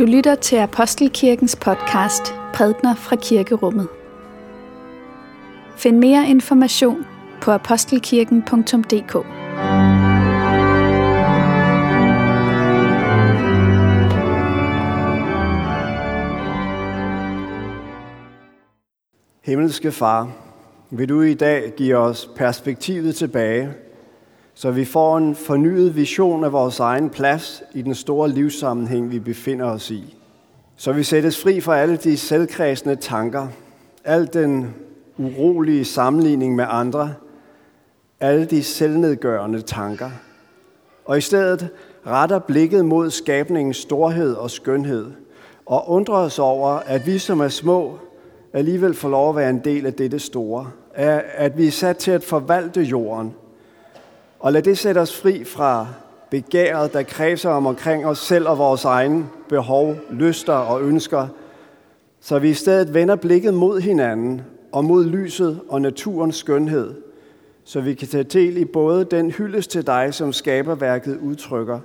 Du 0.00 0.04
lytter 0.04 0.34
til 0.34 0.56
Apostelkirkens 0.56 1.56
podcast 1.56 2.34
Prædner 2.54 2.94
fra 2.94 3.16
Kirkerummet. 3.16 3.88
Find 5.76 5.98
mere 5.98 6.28
information 6.28 7.06
på 7.42 7.50
apostelkirken.dk. 7.50 9.26
Himmelske 19.44 19.92
Far, 19.92 20.30
vil 20.90 21.08
du 21.08 21.20
i 21.20 21.34
dag 21.34 21.72
give 21.76 21.96
os 21.96 22.30
perspektivet 22.36 23.14
tilbage, 23.16 23.74
så 24.54 24.70
vi 24.70 24.84
får 24.84 25.18
en 25.18 25.34
fornyet 25.34 25.96
vision 25.96 26.44
af 26.44 26.52
vores 26.52 26.80
egen 26.80 27.10
plads 27.10 27.62
i 27.74 27.82
den 27.82 27.94
store 27.94 28.28
livssammenhæng, 28.28 29.10
vi 29.10 29.18
befinder 29.18 29.66
os 29.66 29.90
i. 29.90 30.16
Så 30.76 30.92
vi 30.92 31.02
sættes 31.02 31.42
fri 31.42 31.60
fra 31.60 31.78
alle 31.78 31.96
de 31.96 32.16
selvkredsende 32.16 32.96
tanker, 32.96 33.48
al 34.04 34.28
den 34.32 34.74
urolige 35.18 35.84
sammenligning 35.84 36.54
med 36.56 36.64
andre, 36.68 37.14
alle 38.20 38.44
de 38.44 38.62
selvnedgørende 38.62 39.60
tanker, 39.60 40.10
og 41.04 41.18
i 41.18 41.20
stedet 41.20 41.68
retter 42.06 42.38
blikket 42.38 42.84
mod 42.84 43.10
skabningens 43.10 43.76
storhed 43.76 44.34
og 44.34 44.50
skønhed, 44.50 45.10
og 45.66 45.90
undrer 45.90 46.14
os 46.14 46.38
over, 46.38 46.68
at 46.68 47.06
vi 47.06 47.18
som 47.18 47.40
er 47.40 47.48
små, 47.48 47.98
alligevel 48.52 48.94
får 48.94 49.08
lov 49.08 49.28
at 49.28 49.36
være 49.36 49.50
en 49.50 49.60
del 49.64 49.86
af 49.86 49.94
dette 49.94 50.18
store, 50.18 50.70
at 50.94 51.58
vi 51.58 51.66
er 51.66 51.70
sat 51.70 51.96
til 51.96 52.10
at 52.10 52.24
forvalte 52.24 52.82
jorden, 52.82 53.34
og 54.40 54.52
lad 54.52 54.62
det 54.62 54.78
sætte 54.78 54.98
os 54.98 55.20
fri 55.20 55.44
fra 55.44 55.86
begæret, 56.30 56.92
der 56.92 57.02
kredser 57.02 57.50
om 57.50 57.66
omkring 57.66 58.06
os 58.06 58.18
selv 58.18 58.48
og 58.48 58.58
vores 58.58 58.84
egne 58.84 59.26
behov, 59.48 59.96
lyster 60.10 60.52
og 60.52 60.82
ønsker, 60.82 61.28
så 62.20 62.38
vi 62.38 62.50
i 62.50 62.54
stedet 62.54 62.94
vender 62.94 63.16
blikket 63.16 63.54
mod 63.54 63.80
hinanden 63.80 64.42
og 64.72 64.84
mod 64.84 65.04
lyset 65.04 65.60
og 65.68 65.80
naturens 65.80 66.36
skønhed, 66.36 66.94
så 67.64 67.80
vi 67.80 67.94
kan 67.94 68.08
tage 68.08 68.24
del 68.24 68.56
i 68.56 68.64
både 68.64 69.04
den 69.04 69.30
hyldest 69.30 69.70
til 69.70 69.86
dig, 69.86 70.14
som 70.14 70.32
skaberværket 70.32 71.18
udtrykker, 71.22 71.78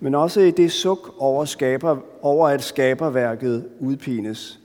men 0.00 0.14
også 0.14 0.40
i 0.40 0.50
det 0.50 0.72
suk 0.72 1.14
over, 1.18 1.44
skaber, 1.44 1.96
over 2.22 2.48
at 2.48 2.62
skaberværket 2.62 3.64
udpines. 3.80 4.60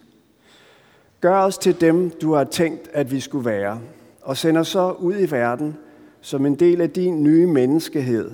Gør 1.22 1.38
os 1.38 1.58
til 1.58 1.82
dem, 1.82 2.10
du 2.10 2.34
har 2.34 2.44
tænkt, 2.44 2.90
at 2.94 3.12
vi 3.12 3.20
skulle 3.20 3.46
være, 3.46 3.80
og 4.22 4.38
send 4.38 4.58
os 4.58 4.68
så 4.68 4.92
ud 4.92 5.16
i 5.20 5.32
verden 5.32 5.78
som 6.24 6.46
en 6.46 6.56
del 6.56 6.82
af 6.82 6.90
din 6.90 7.24
nye 7.24 7.48
menneskehed, 7.48 8.32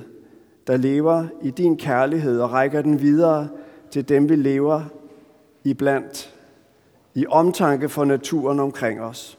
der 0.68 0.78
lever 0.78 1.28
i 1.42 1.50
din 1.50 1.78
kærlighed 1.78 2.40
og 2.40 2.52
rækker 2.52 2.82
den 2.82 3.02
videre 3.02 3.50
til 3.92 4.10
dem, 4.10 4.30
vi 4.30 4.36
lever 4.36 4.84
i 5.64 5.74
blandt, 5.74 6.36
i 7.16 7.26
omtanke 7.28 7.90
for 7.90 8.06
naturen 8.06 8.60
omkring 8.60 9.02
os. 9.02 9.38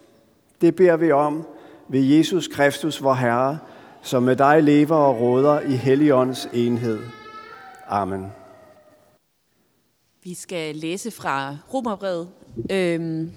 Det 0.60 0.76
beder 0.76 0.96
vi 0.96 1.12
om 1.12 1.46
ved 1.88 2.00
Jesus 2.00 2.48
Kristus, 2.48 3.02
vor 3.02 3.14
Herre, 3.14 3.58
som 4.02 4.22
med 4.22 4.36
dig 4.36 4.62
lever 4.62 4.96
og 4.96 5.20
råder 5.20 5.60
i 5.60 5.72
Helligåndens 5.72 6.48
enhed. 6.52 6.98
Amen. 7.88 8.26
Vi 10.22 10.34
skal 10.34 10.76
læse 10.76 11.10
fra 11.10 11.56
Romerbrevet, 11.74 12.28
øhm, 12.70 13.30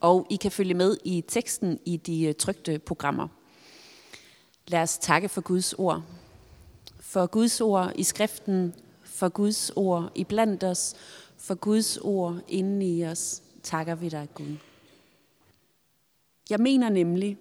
og 0.00 0.26
I 0.30 0.36
kan 0.36 0.50
følge 0.50 0.74
med 0.74 0.96
i 1.04 1.24
teksten 1.28 1.78
i 1.86 1.96
de 1.96 2.32
trykte 2.32 2.62
trygte 2.62 2.78
programmer. 2.78 3.28
Lad 4.66 4.82
os 4.82 4.98
takke 4.98 5.28
for 5.28 5.40
Guds 5.40 5.72
ord. 5.72 6.02
For 7.00 7.26
Guds 7.26 7.60
ord 7.60 7.92
i 7.94 8.02
skriften, 8.02 8.74
for 9.02 9.28
Guds 9.28 9.70
ord 9.76 10.12
i 10.14 10.24
blandt 10.24 10.64
os, 10.64 10.94
for 11.36 11.54
Guds 11.54 11.96
ord 11.96 12.40
inden 12.48 12.82
i 12.82 13.04
os, 13.04 13.42
takker 13.62 13.94
vi 13.94 14.08
dig, 14.08 14.28
Gud. 14.34 14.56
Jeg 16.50 16.60
mener 16.60 16.88
nemlig, 16.88 17.38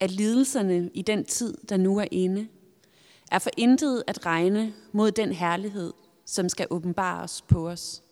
at 0.00 0.10
lidelserne 0.10 0.90
i 0.94 1.02
den 1.02 1.24
tid, 1.24 1.56
der 1.68 1.76
nu 1.76 1.98
er 1.98 2.06
inde, 2.10 2.48
er 3.30 3.38
for 3.38 3.50
intet 3.56 4.04
at 4.06 4.26
regne 4.26 4.74
mod 4.92 5.10
den 5.10 5.32
herlighed, 5.32 5.92
som 6.26 6.48
skal 6.48 6.66
åbenbares 6.70 7.42
på 7.42 7.68
os. 7.68 8.02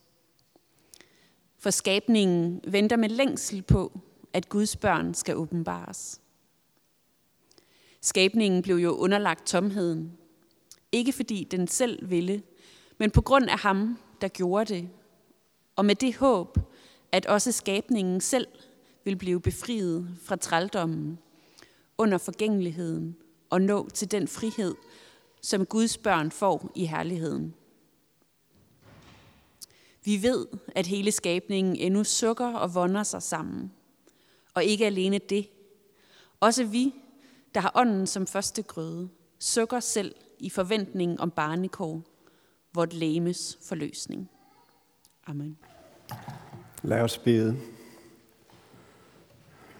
For 1.59 1.71
skabningen 1.71 2.61
venter 2.67 2.97
med 2.97 3.09
længsel 3.09 3.63
på, 3.63 4.01
at 4.33 4.49
Guds 4.49 4.77
børn 4.77 5.15
skal 5.15 5.37
åbenbares. 5.37 6.21
Skabningen 8.01 8.63
blev 8.63 8.77
jo 8.77 8.91
underlagt 8.91 9.47
tomheden. 9.47 10.13
Ikke 10.93 11.13
fordi 11.13 11.45
den 11.51 11.69
selv 11.69 12.11
ville, 12.11 12.43
men 12.99 13.11
på 13.11 13.21
grund 13.21 13.51
af 13.51 13.59
ham, 13.59 13.99
der 14.21 14.29
gjorde 14.29 14.75
det. 14.75 14.89
Og 15.77 15.85
med 15.85 15.95
det 15.95 16.17
håb, 16.17 16.59
at 17.13 17.27
også 17.27 17.53
skabningen 17.53 18.21
selv 18.21 18.47
vil 19.05 19.17
blive 19.17 19.41
befriet 19.41 20.19
fra 20.23 20.37
trældommen 20.37 21.19
under 21.99 22.19
forgængeligheden 22.19 23.17
og 23.51 23.61
nå 23.61 23.89
til 23.89 24.11
den 24.11 24.29
frihed, 24.29 24.75
som 25.41 25.67
Guds 25.67 25.99
børn 25.99 26.31
får 26.31 26.73
i 26.75 26.87
herligheden. 26.87 27.55
Vi 30.05 30.23
ved, 30.23 30.47
at 30.75 30.87
hele 30.87 31.13
skabningen 31.13 31.77
endnu 31.77 32.05
sukker 32.05 32.53
og 32.55 32.75
vonder 32.75 33.03
sig 33.03 33.23
sammen. 33.23 33.73
Og 34.55 34.65
ikke 34.65 34.87
alene 34.87 35.19
det. 35.19 35.49
Også 36.41 36.65
vi, 36.65 36.95
der 37.55 37.61
har 37.61 37.73
ånden 37.75 38.07
som 38.07 38.27
første 38.27 38.63
grøde, 38.63 39.09
sukker 39.39 39.81
selv 39.81 40.15
i 40.39 40.51
forventningen 40.51 41.21
om 41.21 41.31
barnekår, 41.31 42.03
vort 42.75 42.93
læmes 42.95 43.59
forløsning. 43.69 44.31
Amen. 45.27 45.59
Lad 46.83 47.01
os 47.01 47.19
bede. 47.19 47.57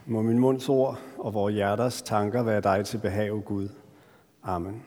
Må 0.05 0.21
min 0.21 0.39
munds 0.39 0.69
ord 0.69 0.99
og 1.17 1.33
vores 1.33 1.53
hjerters 1.53 2.01
tanker 2.01 2.43
være 2.43 2.61
dig 2.61 2.85
til 2.85 2.97
behag, 2.97 3.43
Gud. 3.45 3.69
Amen. 4.43 4.83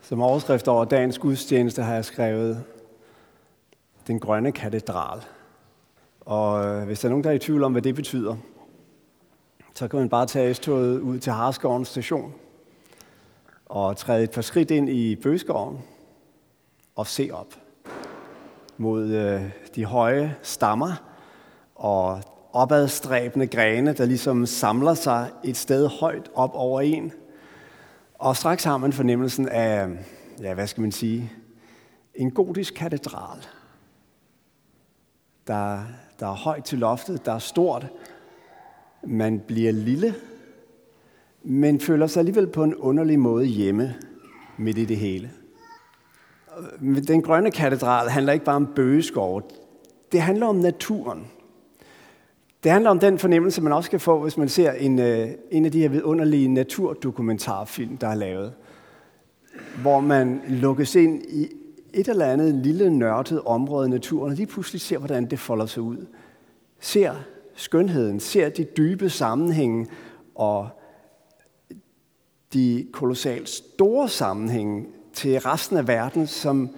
Som 0.00 0.22
overskrift 0.22 0.68
over 0.68 0.84
dagens 0.84 1.18
gudstjeneste 1.18 1.82
har 1.82 1.94
jeg 1.94 2.04
skrevet 2.04 2.64
Den 4.06 4.20
grønne 4.20 4.52
katedral. 4.52 5.22
Og 6.20 6.64
øh, 6.64 6.86
hvis 6.86 7.00
der 7.00 7.08
er 7.08 7.10
nogen, 7.10 7.24
der 7.24 7.30
er 7.30 7.34
i 7.34 7.38
tvivl 7.38 7.64
om, 7.64 7.72
hvad 7.72 7.82
det 7.82 7.94
betyder, 7.94 8.36
så 9.74 9.88
kan 9.88 9.98
man 9.98 10.08
bare 10.08 10.26
tage 10.26 10.54
S-toget 10.54 11.00
ud 11.00 11.18
til 11.18 11.32
Harskoven 11.32 11.84
station 11.84 12.34
og 13.66 13.96
træde 13.96 14.24
et 14.24 14.30
par 14.30 14.42
skridt 14.42 14.70
ind 14.70 14.88
i 14.88 15.16
bøgeskoven 15.16 15.78
og 16.96 17.06
se 17.06 17.30
op 17.32 17.54
mod 18.76 19.10
øh, 19.10 19.42
de 19.74 19.84
høje 19.84 20.36
stammer 20.42 20.92
og 21.74 22.22
opadstræbende 22.52 23.46
grene, 23.46 23.92
der 23.92 24.04
ligesom 24.04 24.46
samler 24.46 24.94
sig 24.94 25.30
et 25.44 25.56
sted 25.56 25.86
højt 25.86 26.30
op 26.34 26.50
over 26.54 26.80
en. 26.80 27.12
Og 28.14 28.36
straks 28.36 28.64
har 28.64 28.76
man 28.76 28.92
fornemmelsen 28.92 29.48
af, 29.48 29.88
ja, 30.40 30.54
hvad 30.54 30.66
skal 30.66 30.80
man 30.80 30.92
sige, 30.92 31.32
en 32.14 32.30
gotisk 32.30 32.74
katedral, 32.74 33.38
der, 35.46 35.82
der 36.20 36.26
er 36.26 36.34
højt 36.34 36.64
til 36.64 36.78
loftet, 36.78 37.26
der 37.26 37.32
er 37.32 37.38
stort, 37.38 37.86
man 39.04 39.42
bliver 39.46 39.72
lille, 39.72 40.14
men 41.42 41.80
føler 41.80 42.06
sig 42.06 42.20
alligevel 42.20 42.46
på 42.46 42.64
en 42.64 42.74
underlig 42.74 43.18
måde 43.18 43.44
hjemme 43.44 43.94
midt 44.56 44.78
i 44.78 44.84
det 44.84 44.96
hele. 44.96 45.30
Den 47.08 47.22
grønne 47.22 47.50
katedral 47.50 48.08
handler 48.08 48.32
ikke 48.32 48.44
bare 48.44 48.56
om 48.56 48.72
bøgeskov. 48.74 49.42
Det 50.12 50.20
handler 50.22 50.46
om 50.46 50.56
naturen. 50.56 51.26
Det 52.64 52.72
handler 52.72 52.90
om 52.90 52.98
den 52.98 53.18
fornemmelse, 53.18 53.62
man 53.62 53.72
også 53.72 53.90
kan 53.90 54.00
få, 54.00 54.22
hvis 54.22 54.36
man 54.36 54.48
ser 54.48 54.72
en, 54.72 54.98
øh, 54.98 55.28
en 55.50 55.64
af 55.64 55.72
de 55.72 55.80
her 55.80 55.88
vidunderlige 55.88 56.48
naturdokumentarfilm, 56.48 57.96
der 57.96 58.08
er 58.08 58.14
lavet. 58.14 58.52
Hvor 59.82 60.00
man 60.00 60.40
lukkes 60.48 60.94
ind 60.94 61.22
i 61.28 61.48
et 61.92 62.08
eller 62.08 62.26
andet 62.26 62.54
lille 62.54 62.90
nørdet 62.90 63.40
område 63.40 63.86
i 63.86 63.90
naturen, 63.90 64.30
og 64.30 64.36
lige 64.36 64.46
pludselig 64.46 64.80
ser, 64.80 64.98
hvordan 64.98 65.26
det 65.26 65.38
folder 65.38 65.66
sig 65.66 65.82
ud. 65.82 66.06
Ser 66.80 67.14
skønheden, 67.54 68.20
ser 68.20 68.48
de 68.48 68.64
dybe 68.64 69.10
sammenhænge 69.10 69.86
og 70.34 70.68
de 72.52 72.86
kolossalt 72.92 73.48
store 73.48 74.08
sammenhænge 74.08 74.86
til 75.12 75.40
resten 75.40 75.76
af 75.76 75.88
verden, 75.88 76.26
som, 76.26 76.70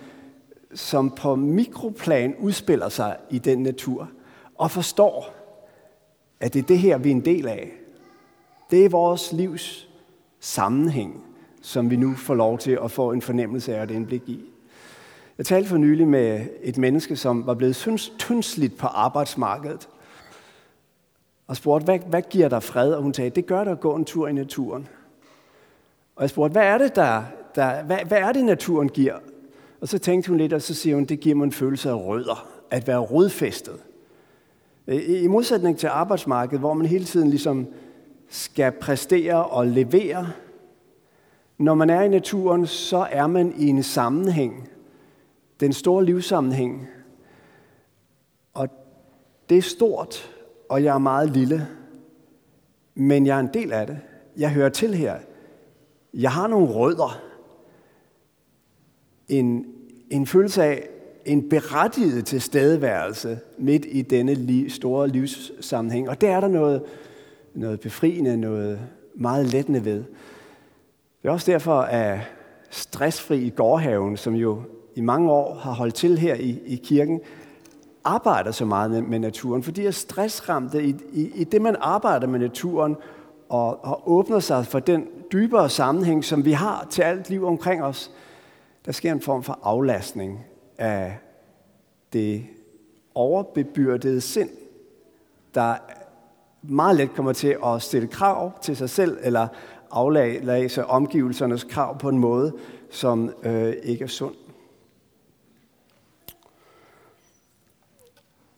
som 0.75 1.11
på 1.11 1.35
mikroplan 1.35 2.35
udspiller 2.39 2.89
sig 2.89 3.17
i 3.31 3.39
den 3.39 3.63
natur, 3.63 4.11
og 4.55 4.71
forstår, 4.71 5.35
at 6.41 6.55
det 6.55 6.63
er 6.63 6.67
det 6.67 6.79
her, 6.79 6.99
vi 6.99 7.11
er 7.11 7.15
en 7.15 7.25
del 7.25 7.49
af. 7.49 7.71
Det 8.71 8.85
er 8.85 8.89
vores 8.89 9.33
livs 9.33 9.89
sammenhæng, 10.41 11.25
som 11.63 11.91
vi 11.91 11.97
nu 11.97 12.15
får 12.15 12.35
lov 12.35 12.59
til 12.59 12.79
at 12.85 12.91
få 12.91 13.13
en 13.13 13.23
fornemmelse 13.23 13.77
af 13.77 13.83
et 13.83 13.91
indblik 13.91 14.29
i. 14.29 14.41
Jeg 15.39 15.47
talte 15.47 15.69
for 15.69 15.77
nylig 15.77 16.09
med 16.09 16.47
et 16.63 16.79
menneske, 16.79 17.17
som 17.17 17.47
var 17.47 17.55
blevet 17.55 17.77
tyndsligt 18.19 18.79
på 18.79 18.87
arbejdsmarkedet 18.87 19.89
og 21.47 21.57
spurgte, 21.57 21.85
hvad, 21.85 21.99
hvad 21.99 22.23
giver 22.23 22.49
dig 22.49 22.63
fred? 22.63 22.93
Og 22.93 23.03
hun 23.03 23.15
sagde, 23.15 23.31
det 23.31 23.47
gør 23.47 23.65
dig 23.65 23.73
at 23.73 23.81
gå 23.81 23.95
en 23.95 24.05
tur 24.05 24.29
i 24.29 24.33
naturen. 24.33 24.89
Og 26.17 26.23
jeg 26.23 26.31
spurgte, 26.31 26.53
hvad 26.53 26.63
er 26.63 26.79
det, 26.79 26.97
der, 26.97 27.23
der 27.55 27.83
hvad, 27.83 27.99
hvad 28.07 28.19
er 28.19 28.33
det 28.33 28.45
naturen 28.45 28.89
giver? 28.89 29.15
Og 29.15 29.85
Og 29.85 29.89
så 29.89 29.99
tænkte 29.99 30.29
hun 30.29 30.39
lidt, 30.39 30.53
og 30.53 30.63
så 30.63 30.75
siger 30.75 30.97
hun, 30.97 31.05
det 31.05 31.21
giver 31.21 31.35
mig 31.35 31.45
en 31.45 31.53
følelse 31.53 31.91
af 31.91 31.95
rødder, 31.95 32.49
at 32.71 32.87
være 32.87 32.99
rodfæstet. 32.99 33.77
Øh, 34.87 35.23
I 35.23 35.27
modsætning 35.27 35.79
til 35.79 35.87
arbejdsmarkedet, 35.87 36.61
hvor 36.61 36.75
man 36.75 36.87
hele 36.87 37.05
tiden 37.05 37.31
ligesom 37.31 37.67
skal 38.29 38.73
præstere 38.73 39.45
og 39.45 39.67
levere, 39.67 40.31
når 41.59 41.75
man 41.75 41.91
er 41.91 42.03
i 42.03 42.09
naturen, 42.09 42.67
så 42.67 43.07
er 43.11 43.27
man 43.27 43.55
i 43.57 43.67
en 43.67 43.83
sammenhæng. 43.83 44.69
Den 45.61 45.73
store 45.73 46.05
livssammenhæng. 46.05 46.89
Og 48.55 48.69
det 49.49 49.59
er 49.59 49.63
stort, 49.63 50.34
og 50.69 50.85
jeg 50.85 50.95
er 50.95 50.99
meget 50.99 51.31
lille. 51.31 51.69
Men 52.95 53.27
jeg 53.27 53.37
er 53.37 53.41
en 53.41 53.51
del 53.55 53.73
af 53.73 53.87
det. 53.87 53.99
Jeg 54.37 54.51
hører 54.51 54.69
til 54.69 54.95
her. 54.95 55.17
Jeg 56.15 56.33
har 56.33 56.47
nogle 56.47 56.67
rødder. 56.67 57.23
En, 59.29 59.67
en 60.11 60.27
følelse 60.27 60.63
af 60.63 60.89
en 61.25 61.49
berettiget 61.49 62.27
tilstedeværelse 62.27 63.39
midt 63.59 63.87
i 63.89 64.03
denne 64.03 64.35
li, 64.35 64.69
store 64.69 65.09
livssammenhæng. 65.09 66.09
Og 66.09 66.21
det 66.21 66.29
er 66.29 66.41
der 66.41 66.49
noget, 66.49 66.83
noget 67.55 67.81
befriende, 67.81 68.37
noget 68.37 68.81
meget 69.15 69.47
lettende 69.47 69.85
ved. 69.85 70.05
Det 71.23 71.29
er 71.29 71.31
også 71.31 71.53
derfor, 71.53 71.81
at 71.81 72.19
stressfri 72.71 73.39
i 73.39 73.51
gårdhaven, 73.51 74.17
som 74.17 74.35
jo 74.35 74.63
i 74.95 75.01
mange 75.01 75.31
år 75.33 75.55
har 75.55 75.73
holdt 75.73 75.95
til 75.95 76.19
her 76.19 76.35
i, 76.35 76.59
i 76.67 76.77
kirken, 76.77 77.21
arbejder 78.05 78.51
så 78.51 78.65
meget 78.65 78.91
med, 78.91 79.03
med 79.03 79.19
naturen, 79.19 79.63
fordi 79.63 79.87
er 79.87 79.91
stressramte 79.91 80.85
i, 80.85 80.97
i, 81.13 81.31
i 81.35 81.45
det, 81.45 81.63
man 81.63 81.77
arbejder 81.81 82.27
med 82.27 82.41
naturen, 82.41 82.97
og, 83.49 83.85
og 83.85 84.11
åbner 84.11 84.39
sig 84.39 84.67
for 84.67 84.79
den 84.79 85.09
dybere 85.33 85.69
sammenhæng, 85.69 86.25
som 86.25 86.45
vi 86.45 86.53
har 86.53 86.87
til 86.91 87.03
alt 87.03 87.31
liv 87.31 87.47
omkring 87.47 87.83
os, 87.83 88.11
der 88.87 88.93
sker 88.93 89.13
en 89.13 89.21
form 89.21 89.43
for 89.43 89.59
aflastning 89.63 90.45
af 90.79 91.19
det 92.13 92.47
overbebyrdede 93.15 94.21
sind, 94.21 94.51
der 95.55 95.75
meget 96.63 96.97
let 96.97 97.15
kommer 97.15 97.33
til 97.33 97.57
at 97.65 97.83
stille 97.83 98.09
krav 98.09 98.53
til 98.63 98.77
sig 98.77 98.91
selv, 98.91 99.19
eller 99.23 99.49
aflæse 99.91 100.87
omgivelsernes 100.87 101.65
krav 101.65 101.99
på 101.99 102.09
en 102.09 102.19
måde, 102.19 102.53
som 102.91 103.31
øh, 103.43 103.75
ikke 103.83 104.05
er 104.05 104.09
sund. 104.09 104.35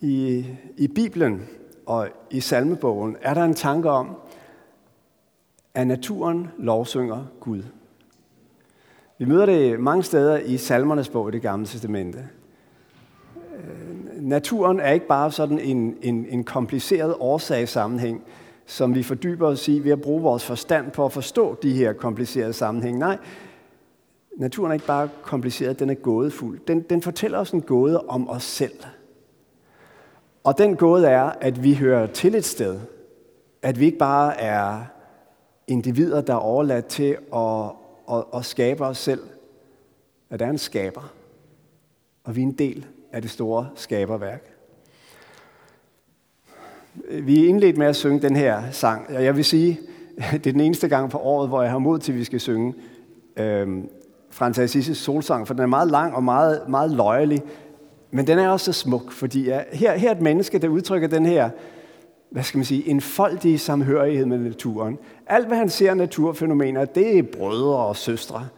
I, 0.00 0.46
I 0.76 0.88
Bibelen 0.88 1.42
og 1.86 2.08
i 2.30 2.40
salmebogen 2.40 3.16
er 3.22 3.34
der 3.34 3.44
en 3.44 3.54
tanke 3.54 3.90
om, 3.90 4.16
at 5.74 5.86
naturen 5.86 6.48
lovsynger 6.58 7.24
Gud. 7.40 7.62
Vi 9.18 9.24
møder 9.24 9.46
det 9.46 9.80
mange 9.80 10.02
steder 10.02 10.38
i 10.38 10.56
salmernes 10.56 11.08
bog 11.08 11.28
i 11.28 11.32
det 11.32 11.42
gamle 11.42 11.66
testamente. 11.66 12.18
Øh, 13.56 14.22
naturen 14.22 14.80
er 14.80 14.90
ikke 14.90 15.06
bare 15.06 15.32
sådan 15.32 15.58
en, 15.58 15.96
en, 16.02 16.26
en 16.28 16.44
kompliceret 16.44 17.14
årsagssammenhæng, 17.20 18.22
som 18.66 18.94
vi 18.94 19.02
fordyber 19.02 19.48
os 19.48 19.68
i 19.68 19.84
ved 19.84 19.92
at 19.92 20.00
bruge 20.00 20.22
vores 20.22 20.44
forstand 20.44 20.90
på 20.90 21.04
at 21.04 21.12
forstå 21.12 21.56
de 21.62 21.72
her 21.72 21.92
komplicerede 21.92 22.52
sammenhænge. 22.52 22.98
Nej, 22.98 23.18
naturen 24.36 24.70
er 24.70 24.74
ikke 24.74 24.86
bare 24.86 25.08
kompliceret, 25.22 25.78
den 25.78 25.90
er 25.90 25.94
gådefuld. 25.94 26.60
Den, 26.68 26.80
den 26.80 27.02
fortæller 27.02 27.38
os 27.38 27.50
en 27.50 27.62
gåde 27.62 28.00
om 28.00 28.28
os 28.28 28.42
selv. 28.42 28.84
Og 30.46 30.58
den 30.58 30.76
gåde 30.76 31.06
er, 31.06 31.32
at 31.40 31.62
vi 31.62 31.74
hører 31.74 32.06
til 32.06 32.34
et 32.34 32.44
sted. 32.44 32.80
At 33.62 33.80
vi 33.80 33.84
ikke 33.84 33.98
bare 33.98 34.40
er 34.40 34.80
individer, 35.66 36.20
der 36.20 36.32
er 36.32 36.38
overladt 36.38 36.86
til 36.86 37.16
at, 37.34 37.70
at, 38.12 38.24
at 38.34 38.44
skabe 38.44 38.84
os 38.84 38.98
selv. 38.98 39.20
At 40.30 40.40
der 40.40 40.46
er 40.46 40.50
en 40.50 40.58
skaber. 40.58 41.12
Og 42.24 42.36
vi 42.36 42.40
er 42.40 42.46
en 42.46 42.52
del 42.52 42.86
af 43.12 43.22
det 43.22 43.30
store 43.30 43.68
skaberværk. 43.74 44.50
Vi 47.10 47.44
er 47.44 47.48
indledt 47.48 47.78
med 47.78 47.86
at 47.86 47.96
synge 47.96 48.22
den 48.22 48.36
her 48.36 48.70
sang, 48.70 49.16
og 49.16 49.24
jeg 49.24 49.36
vil 49.36 49.44
sige, 49.44 49.80
det 50.32 50.46
er 50.46 50.52
den 50.52 50.60
eneste 50.60 50.88
gang 50.88 51.10
på 51.10 51.18
året, 51.18 51.48
hvor 51.48 51.62
jeg 51.62 51.70
har 51.70 51.78
mod 51.78 51.98
til, 51.98 52.12
at 52.12 52.18
vi 52.18 52.24
skal 52.24 52.40
synge 52.40 52.74
øh, 53.36 53.84
Frans 54.30 54.58
Assises 54.58 54.98
solsang, 54.98 55.46
for 55.46 55.54
den 55.54 55.62
er 55.62 55.66
meget 55.66 55.90
lang 55.90 56.14
og 56.14 56.24
meget, 56.24 56.68
meget 56.68 56.90
løjelig, 56.90 57.42
men 58.10 58.26
den 58.26 58.38
er 58.38 58.48
også 58.48 58.72
så 58.72 58.80
smuk, 58.80 59.12
fordi 59.12 59.44
ja, 59.44 59.62
her, 59.72 59.96
her 59.96 60.08
er 60.08 60.14
et 60.14 60.20
menneske, 60.20 60.58
der 60.58 60.68
udtrykker 60.68 61.08
den 61.08 61.26
her, 61.26 61.50
hvad 62.30 62.42
skal 62.42 62.58
man 62.58 62.64
sige, 62.64 62.88
enfoldige 62.88 63.58
samhørighed 63.58 64.26
med 64.26 64.38
naturen. 64.38 64.98
Alt, 65.26 65.46
hvad 65.46 65.56
han 65.58 65.68
ser 65.68 65.90
af 65.90 65.96
naturfænomener, 65.96 66.84
det 66.84 67.18
er 67.18 67.22
brødre 67.22 67.76
og 67.76 67.96
søstre. 67.96 68.48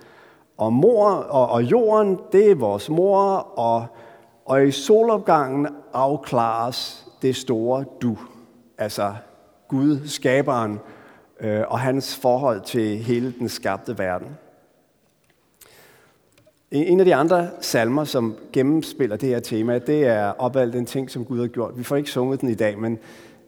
Og 0.57 0.73
mor 0.73 1.09
og, 1.09 1.49
og 1.49 1.63
jorden, 1.63 2.19
det 2.33 2.51
er 2.51 2.55
vores 2.55 2.91
mor, 2.91 3.27
og, 3.59 3.87
og 4.45 4.67
i 4.67 4.71
solopgangen 4.71 5.69
afklares 5.93 7.07
det 7.23 7.37
store 7.37 7.85
du. 8.03 8.19
Altså 8.79 9.15
Gud, 9.69 10.07
skaberen, 10.07 10.79
øh, 11.41 11.63
og 11.69 11.79
hans 11.79 12.17
forhold 12.17 12.61
til 12.61 12.99
hele 12.99 13.35
den 13.39 13.49
skabte 13.49 13.99
verden. 13.99 14.29
En 16.71 17.01
af 17.01 17.07
de 17.07 17.15
andre 17.15 17.49
salmer, 17.61 18.05
som 18.05 18.37
gennemspiller 18.53 19.17
det 19.17 19.29
her 19.29 19.41
tema, 19.41 19.79
det 19.79 20.07
er 20.07 20.27
opvalgt 20.27 20.75
den 20.75 20.87
ting, 20.87 21.11
som 21.11 21.25
Gud 21.25 21.41
har 21.41 21.47
gjort. 21.47 21.79
Vi 21.79 21.85
får 21.85 21.97
ikke 21.97 22.11
sunget 22.11 22.41
den 22.41 22.49
i 22.49 22.55
dag, 22.55 22.79
men, 22.79 22.99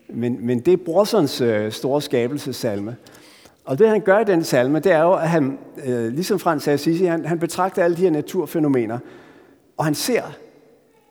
men, 0.09 0.45
men 0.45 0.59
det 0.59 0.73
er 0.73 0.77
Brorsons 0.77 1.41
øh, 1.41 1.71
store 1.71 2.01
skabelsesalme. 2.01 2.95
Og 3.65 3.79
det 3.79 3.89
han 3.89 4.01
gør 4.01 4.19
i 4.19 4.23
den 4.23 4.43
salme, 4.43 4.79
det 4.79 4.91
er 4.91 5.01
jo, 5.01 5.13
at 5.13 5.29
han, 5.29 5.57
øh, 5.85 6.13
ligesom 6.13 6.39
Frans 6.39 6.67
Assisi, 6.67 7.05
han, 7.05 7.25
han 7.25 7.39
betragter 7.39 7.83
alle 7.83 7.97
de 7.97 8.01
her 8.01 8.11
naturfænomener, 8.11 8.99
og 9.77 9.85
han 9.85 9.95
ser, 9.95 10.23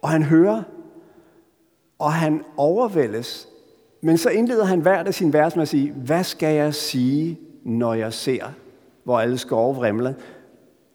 og 0.02 0.08
han 0.08 0.22
hører, 0.22 0.62
og 1.98 2.12
han 2.12 2.42
overvældes. 2.56 3.48
Men 4.00 4.18
så 4.18 4.30
indleder 4.30 4.64
han 4.64 4.80
hvert 4.80 5.06
af 5.06 5.14
sine 5.14 5.32
vers 5.32 5.56
med 5.56 5.62
at 5.62 5.68
sige, 5.68 5.92
hvad 5.92 6.24
skal 6.24 6.54
jeg 6.54 6.74
sige, 6.74 7.38
når 7.64 7.94
jeg 7.94 8.12
ser, 8.12 8.44
hvor 9.04 9.20
alle 9.20 9.38
skove 9.38 9.76
vrimler? 9.76 10.12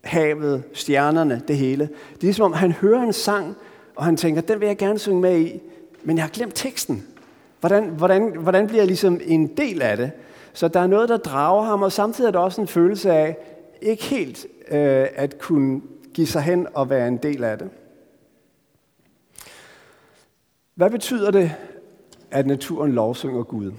Havet, 0.06 0.63
stjernerne, 0.74 1.42
det 1.48 1.57
hele. 1.57 1.90
Det 2.22 2.30
er 2.30 2.34
som 2.34 2.46
om, 2.46 2.54
han 2.54 2.72
hører 2.72 3.02
en 3.02 3.13
sang, 3.13 3.56
og 3.96 4.06
han 4.06 4.18
tænker, 4.18 4.42
den 4.42 4.60
vil 4.60 4.68
jeg 4.68 4.78
gerne 4.78 5.00
synge 5.00 5.22
med 5.22 5.40
i, 5.40 5.62
men 6.04 6.18
jeg 6.18 6.24
har 6.24 6.30
glemt 6.30 6.56
teksten. 6.56 7.07
Hvordan, 7.60 7.90
hvordan, 7.90 8.36
hvordan 8.38 8.68
bliver 8.68 8.81
jeg 8.81 8.88
ligesom 8.88 9.22
en 9.24 9.48
del 9.48 9.81
af 9.81 9.98
det? 9.98 10.12
Så 10.54 10.68
der 10.68 10.80
er 10.80 10.88
noget, 10.88 11.10
der 11.10 11.18
drager 11.18 11.63
ham, 11.63 11.81
og 11.81 11.92
samtidig 11.92 12.28
er 12.28 12.31
der 12.31 12.40
også 12.40 12.62
en 12.62 12.68
følelse 12.68 13.12
af 13.12 13.38
ikke 13.82 14.03
helt 14.03 14.48
øh, 14.68 15.08
at 15.15 15.39
kunne 15.39 15.82
give 16.13 16.27
sig 16.27 16.41
hen 16.41 16.68
og 16.74 16.89
være 16.89 17.08
en 17.08 17.18
del 17.18 17.44
af 17.44 17.58
det. 17.58 17.70
Hvad 20.75 20.89
betyder 20.89 21.32
det, 21.32 21.51
at 22.32 22.48
naturen 22.48 22.91
lovsynger 22.91 23.44
Gud? 23.44 23.72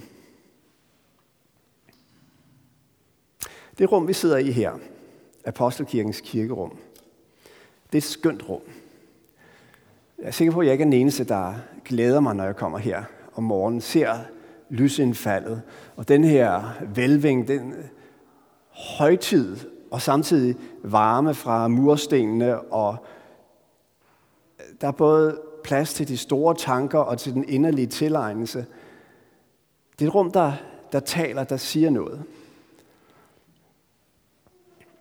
Det 3.77 3.91
rum, 3.91 4.07
vi 4.07 4.13
sidder 4.13 4.37
i 4.37 4.51
her, 4.51 4.71
Apostelkirkens 5.47 6.21
kirkerum, 6.21 6.77
det 7.85 7.93
er 7.93 7.97
et 7.97 8.03
skønt 8.03 8.49
rum. 8.49 8.61
Jeg 10.17 10.27
er 10.27 10.31
sikker 10.31 10.53
på, 10.53 10.59
at 10.59 10.65
jeg 10.65 10.73
ikke 10.73 10.81
er 10.81 10.85
den 10.85 10.93
eneste, 10.93 11.23
der 11.23 11.53
glæder 11.85 12.19
mig, 12.19 12.35
når 12.35 12.43
jeg 12.43 12.55
kommer 12.55 12.77
her 12.77 13.03
om 13.35 13.43
morgenen, 13.43 13.81
ser 13.81 14.15
lysindfaldet, 14.69 15.61
og 15.95 16.07
den 16.07 16.23
her 16.23 16.73
velving, 16.95 17.47
den 17.47 17.73
højtid, 18.69 19.57
og 19.91 20.01
samtidig 20.01 20.55
varme 20.83 21.33
fra 21.33 21.67
murstenene, 21.67 22.61
og 22.61 22.97
der 24.81 24.87
er 24.87 24.91
både 24.91 25.41
plads 25.63 25.93
til 25.93 26.07
de 26.07 26.17
store 26.17 26.55
tanker 26.55 26.99
og 26.99 27.17
til 27.17 27.33
den 27.33 27.49
inderlige 27.49 27.87
tilegnelse. 27.87 28.65
Det 29.99 30.05
er 30.05 30.09
et 30.09 30.15
rum, 30.15 30.31
der, 30.31 30.53
der 30.91 30.99
taler, 30.99 31.43
der 31.43 31.57
siger 31.57 31.89
noget. 31.89 32.23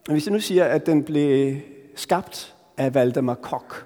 Hvis 0.08 0.26
jeg 0.26 0.32
nu 0.32 0.40
siger, 0.40 0.64
at 0.64 0.86
den 0.86 1.02
blev 1.02 1.56
skabt 1.94 2.54
af 2.76 2.94
Valdemar 2.94 3.34
Koch, 3.34 3.84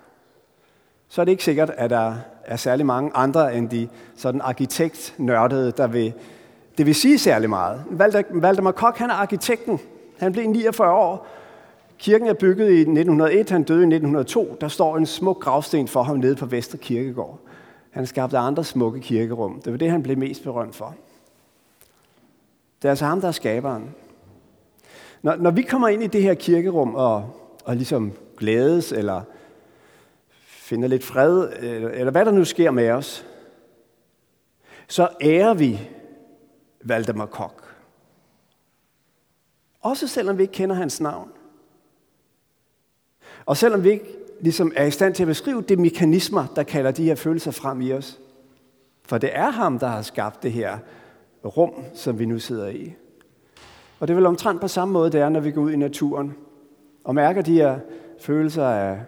så 1.08 1.20
er 1.20 1.24
det 1.24 1.32
ikke 1.32 1.44
sikkert, 1.44 1.70
at 1.70 1.90
der 1.90 2.14
er 2.44 2.56
særlig 2.56 2.86
mange 2.86 3.10
andre 3.14 3.56
end 3.56 3.68
de 3.68 3.88
sådan 4.16 4.40
arkitektnørdede, 4.40 5.72
der 5.72 5.86
vil, 5.86 6.12
det 6.78 6.86
vil 6.86 6.94
sige 6.94 7.18
særlig 7.18 7.50
meget. 7.50 7.84
Valdemar 8.30 8.72
Koch, 8.72 8.98
han 8.98 9.10
er 9.10 9.14
arkitekten. 9.14 9.80
Han 10.18 10.32
blev 10.32 10.48
49 10.48 10.92
år, 10.92 11.26
Kirken 12.00 12.28
er 12.28 12.34
bygget 12.34 12.70
i 12.70 12.80
1901, 12.80 13.50
han 13.50 13.62
døde 13.62 13.80
i 13.80 13.86
1902. 13.86 14.56
Der 14.60 14.68
står 14.68 14.96
en 14.96 15.06
smuk 15.06 15.38
gravsten 15.40 15.88
for 15.88 16.02
ham 16.02 16.16
nede 16.16 16.36
på 16.36 16.46
Vestre 16.46 16.78
Kirkegård. 16.78 17.38
Han 17.90 18.06
skabte 18.06 18.38
andre 18.38 18.64
smukke 18.64 19.00
kirkerum. 19.00 19.62
Det 19.64 19.72
var 19.72 19.78
det, 19.78 19.90
han 19.90 20.02
blev 20.02 20.18
mest 20.18 20.42
berømt 20.42 20.74
for. 20.74 20.94
Det 22.82 22.88
er 22.88 22.90
altså 22.90 23.04
ham, 23.04 23.20
der 23.20 23.28
er 23.28 23.32
skaberen. 23.32 23.94
Når, 25.22 25.36
når 25.36 25.50
vi 25.50 25.62
kommer 25.62 25.88
ind 25.88 26.02
i 26.02 26.06
det 26.06 26.22
her 26.22 26.34
kirkerum 26.34 26.94
og, 26.94 27.36
og 27.64 27.76
ligesom 27.76 28.12
glædes, 28.36 28.92
eller 28.92 29.22
finder 30.46 30.88
lidt 30.88 31.04
fred, 31.04 31.48
eller, 31.58 31.88
eller 31.88 32.10
hvad 32.10 32.24
der 32.24 32.32
nu 32.32 32.44
sker 32.44 32.70
med 32.70 32.90
os, 32.90 33.26
så 34.88 35.08
ærer 35.20 35.54
vi 35.54 35.80
Valdemar 36.84 37.26
Koch. 37.26 37.54
Også 39.80 40.08
selvom 40.08 40.38
vi 40.38 40.42
ikke 40.42 40.54
kender 40.54 40.76
hans 40.76 41.00
navn. 41.00 41.30
Og 43.46 43.56
selvom 43.56 43.84
vi 43.84 43.90
ikke 43.90 44.16
ligesom 44.40 44.72
er 44.76 44.84
i 44.84 44.90
stand 44.90 45.14
til 45.14 45.22
at 45.22 45.26
beskrive 45.26 45.62
de 45.62 45.76
mekanismer, 45.76 46.46
der 46.56 46.62
kalder 46.62 46.90
de 46.90 47.04
her 47.04 47.14
følelser 47.14 47.50
frem 47.50 47.80
i 47.80 47.92
os. 47.92 48.20
For 49.04 49.18
det 49.18 49.30
er 49.32 49.50
ham, 49.50 49.78
der 49.78 49.86
har 49.86 50.02
skabt 50.02 50.42
det 50.42 50.52
her 50.52 50.78
rum, 51.44 51.84
som 51.94 52.18
vi 52.18 52.26
nu 52.26 52.38
sidder 52.38 52.68
i. 52.68 52.94
Og 54.00 54.08
det 54.08 54.14
er 54.14 54.16
vel 54.16 54.26
omtrent 54.26 54.60
på 54.60 54.68
samme 54.68 54.92
måde, 54.92 55.10
det 55.10 55.20
er, 55.20 55.28
når 55.28 55.40
vi 55.40 55.50
går 55.50 55.62
ud 55.62 55.70
i 55.70 55.76
naturen 55.76 56.34
og 57.04 57.14
mærker 57.14 57.42
de 57.42 57.54
her 57.54 57.78
følelser 58.20 58.64
af, 58.64 58.98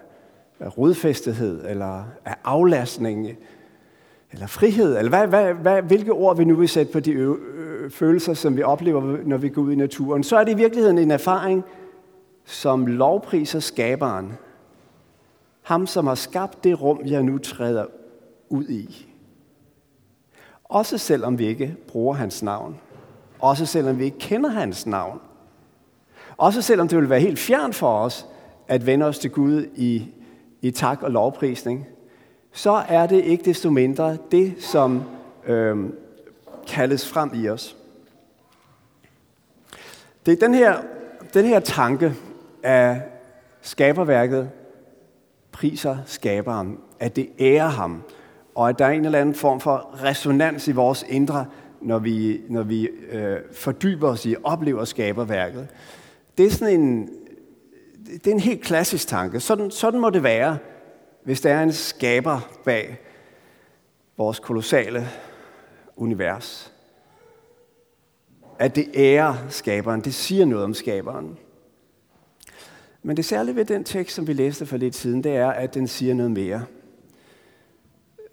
af 0.61 0.79
rodfæstethed, 0.79 1.65
eller 1.69 2.05
af 2.25 2.35
aflastning, 2.45 3.37
eller 4.33 4.47
frihed, 4.47 4.99
eller 4.99 5.09
hvad, 5.09 5.27
hvad, 5.27 5.55
hvad, 5.55 5.83
hvilke 5.83 6.13
ord 6.13 6.37
vi 6.37 6.45
nu 6.45 6.55
vil 6.55 6.69
sætte 6.69 6.93
på 6.93 7.01
de 7.01 7.13
ø- 7.13 7.35
ø- 7.35 7.89
følelser, 7.89 8.35
som 8.35 8.57
vi 8.57 8.63
oplever, 8.63 9.19
når 9.25 9.37
vi 9.37 9.49
går 9.49 9.63
ud 9.63 9.73
i 9.73 9.77
naturen, 9.77 10.23
så 10.23 10.37
er 10.37 10.45
det 10.45 10.53
i 10.53 10.57
virkeligheden 10.57 10.99
en 10.99 11.11
erfaring, 11.11 11.65
som 12.45 12.87
lovpriser 12.87 13.61
skaberen. 13.61 14.33
Ham, 15.63 15.87
som 15.87 16.07
har 16.07 16.15
skabt 16.15 16.65
det 16.65 16.83
rum, 16.83 17.01
jeg 17.05 17.23
nu 17.23 17.39
træder 17.39 17.87
ud 18.49 18.65
i. 18.69 19.07
Også 20.65 20.99
selvom 20.99 21.39
vi 21.39 21.47
ikke 21.47 21.77
bruger 21.89 22.15
hans 22.15 22.43
navn. 22.43 22.77
Også 23.43 23.67
selvom 23.67 23.99
vi 23.99 24.05
ikke 24.05 24.19
kender 24.19 24.51
hans 24.51 24.87
navn. 24.87 25.21
Også 26.37 26.63
selvom 26.63 26.89
det 26.89 26.99
vil 26.99 27.11
være 27.11 27.21
helt 27.21 27.39
fjern 27.39 27.73
for 27.73 27.99
os 27.99 28.27
at 28.69 28.87
vende 28.87 29.07
os 29.07 29.19
til 29.19 29.31
Gud 29.31 29.67
i, 29.75 30.09
i 30.61 30.71
tak 30.71 31.03
og 31.03 31.11
lovprisning, 31.11 31.87
så 32.53 32.83
er 32.89 33.07
det 33.07 33.25
ikke 33.25 33.45
desto 33.45 33.71
mindre 33.71 34.17
det, 34.31 34.55
som 34.59 35.03
øh, 35.47 35.91
kaldes 36.67 37.09
frem 37.09 37.31
i 37.35 37.49
os. 37.49 37.77
Det 40.27 40.33
er 40.33 40.47
den 40.47 40.55
her, 40.55 40.83
den 41.35 41.45
her 41.45 41.61
tanke 41.61 42.15
af 42.63 43.03
skaberværket 43.61 44.51
priser 45.53 45.97
skaberen, 46.07 46.79
at 47.01 47.17
det 47.17 47.29
ærer 47.39 47.69
ham, 47.69 48.03
og 48.55 48.69
at 48.69 48.79
der 48.79 48.85
er 48.87 48.91
en 48.91 49.05
eller 49.05 49.19
anden 49.19 49.35
form 49.35 49.61
for 49.61 50.03
resonans 50.05 50.69
i 50.69 50.73
vores 50.73 51.05
indre, 51.09 51.47
når 51.83 51.99
vi, 51.99 52.41
når 52.49 52.63
vi 52.63 52.87
øh, 52.87 53.37
fordyber 53.53 54.09
os 54.09 54.27
i, 54.27 54.35
oplever 54.45 54.85
skaberværket. 54.85 55.69
Det 56.39 56.47
er 56.47 56.51
sådan 56.51 56.81
en, 56.81 57.11
det 58.07 58.27
er 58.27 58.33
en 58.33 58.41
helt 58.41 58.63
klassisk 58.63 59.09
tanke. 59.09 59.41
Sådan, 59.41 59.71
sådan 59.71 60.01
må 60.01 60.11
det 60.11 60.23
være, 60.23 60.59
hvis 61.25 61.41
der 61.41 61.55
er 61.55 61.63
en 61.63 61.73
skaber 61.73 62.51
bag 62.65 62.99
vores 64.17 64.39
kolossale 64.39 65.09
univers. 65.97 66.73
At 68.59 68.77
det 68.77 68.89
ærer 68.95 69.35
skaberen, 69.49 70.01
det 70.01 70.15
siger 70.15 70.45
noget 70.45 70.65
om 70.65 70.75
skaberen. 70.75 71.39
Men 73.03 73.17
det 73.17 73.25
særlige 73.25 73.57
ved 73.57 73.65
den 73.65 73.85
tekst, 73.85 74.17
som 74.17 74.27
vi 74.27 74.33
læste 74.33 74.67
for 74.67 74.77
lidt 74.77 74.95
siden, 74.95 75.25
det 75.25 75.37
er, 75.37 75.49
at 75.49 75.75
den 75.75 75.89
siger 75.89 76.15
noget 76.15 76.31
mere. 76.31 76.65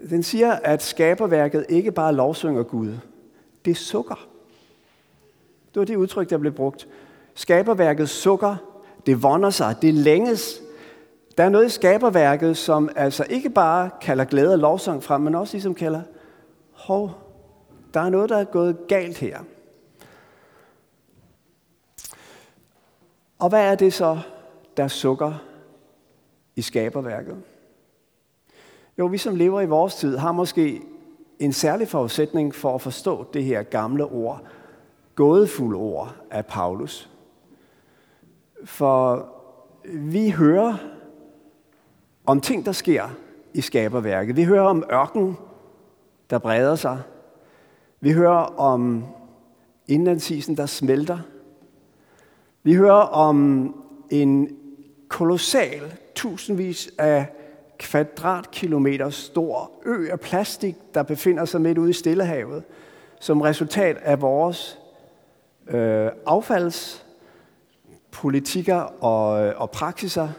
Den 0.10 0.24
siger, 0.24 0.52
at 0.52 0.84
skaberværket 0.84 1.66
ikke 1.70 1.92
bare 1.92 2.16
lovsynger 2.16 2.64
Gud, 2.64 2.98
det 3.70 3.78
sukker. 3.78 4.28
Det 5.74 5.80
var 5.80 5.86
det 5.86 5.96
udtryk, 5.96 6.30
der 6.30 6.38
blev 6.38 6.54
brugt. 6.54 6.88
Skaberværket 7.34 8.10
sukker, 8.10 8.56
det 9.06 9.24
vonder 9.24 9.50
sig, 9.50 9.76
det 9.82 9.94
længes. 9.94 10.62
Der 11.38 11.44
er 11.44 11.50
noget 11.50 11.66
i 11.66 11.70
skaberværket, 11.70 12.58
som 12.58 12.90
altså 12.96 13.26
ikke 13.30 13.50
bare 13.50 13.90
kalder 14.02 14.26
glæde 14.26 14.54
og 14.54 14.60
lovsang 14.60 15.04
frem, 15.04 15.22
men 15.22 15.36
også 15.36 15.54
ligesom 15.54 15.76
kalder, 15.76 16.02
hov, 16.72 17.12
der 17.94 18.00
er 18.00 18.10
noget, 18.10 18.30
der 18.30 18.38
er 18.38 18.44
gået 18.44 18.78
galt 18.88 19.18
her. 19.18 19.40
Og 23.40 23.50
hvad 23.50 23.72
er 23.72 23.76
det 23.76 23.94
så, 23.94 24.20
der 24.78 24.88
sukker 24.88 25.34
i 26.56 26.62
skaberværket? 26.62 27.44
Jo, 29.00 29.06
vi 29.06 29.18
som 29.18 29.36
lever 29.36 29.62
i 29.62 29.66
vores 29.66 29.96
tid 29.96 30.18
har 30.18 30.32
måske 30.32 30.82
en 31.40 31.54
særlig 31.54 31.88
forudsætning 31.88 32.56
for 32.56 32.76
at 32.76 32.82
forstå 32.82 33.26
det 33.34 33.44
her 33.44 33.64
gamle 33.64 34.06
ord, 34.06 34.42
gådefulde 35.16 35.78
ord 35.78 36.16
af 36.32 36.46
Paulus. 36.46 37.10
For 38.66 39.30
vi 39.86 40.30
hører 40.30 40.78
om 42.26 42.42
ting, 42.42 42.66
der 42.66 42.72
sker 42.72 43.10
i 43.54 43.62
skaberværket. 43.62 44.36
Vi 44.36 44.44
hører 44.44 44.64
om 44.64 44.84
ørken, 44.92 45.38
der 46.30 46.38
breder 46.38 46.76
sig. 46.76 47.02
Vi 48.00 48.12
hører 48.12 48.60
om 48.60 49.06
indlandsisen, 49.88 50.58
der 50.58 50.66
smelter. 50.66 51.20
Vi 52.64 52.74
hører 52.74 53.02
om 53.02 53.76
en 54.10 54.58
kolossal, 55.08 55.94
tusindvis 56.16 56.90
af 56.98 57.28
kvadratkilometer 57.80 59.10
stor 59.10 59.72
ø 59.86 60.08
af 60.12 60.20
plastik, 60.20 60.76
der 60.94 61.04
befinder 61.04 61.46
sig 61.46 61.62
midt 61.62 61.78
ude 61.78 61.90
i 61.90 61.94
Stillehavet, 61.94 62.64
som 63.20 63.42
resultat 63.42 63.98
af 63.98 64.22
vores 64.22 64.80
øh, 65.68 66.10
affaldspolitikker 66.26 69.04
og, 69.04 69.46
øh, 69.46 69.62
og 69.62 69.72
praksiser. 69.72 70.30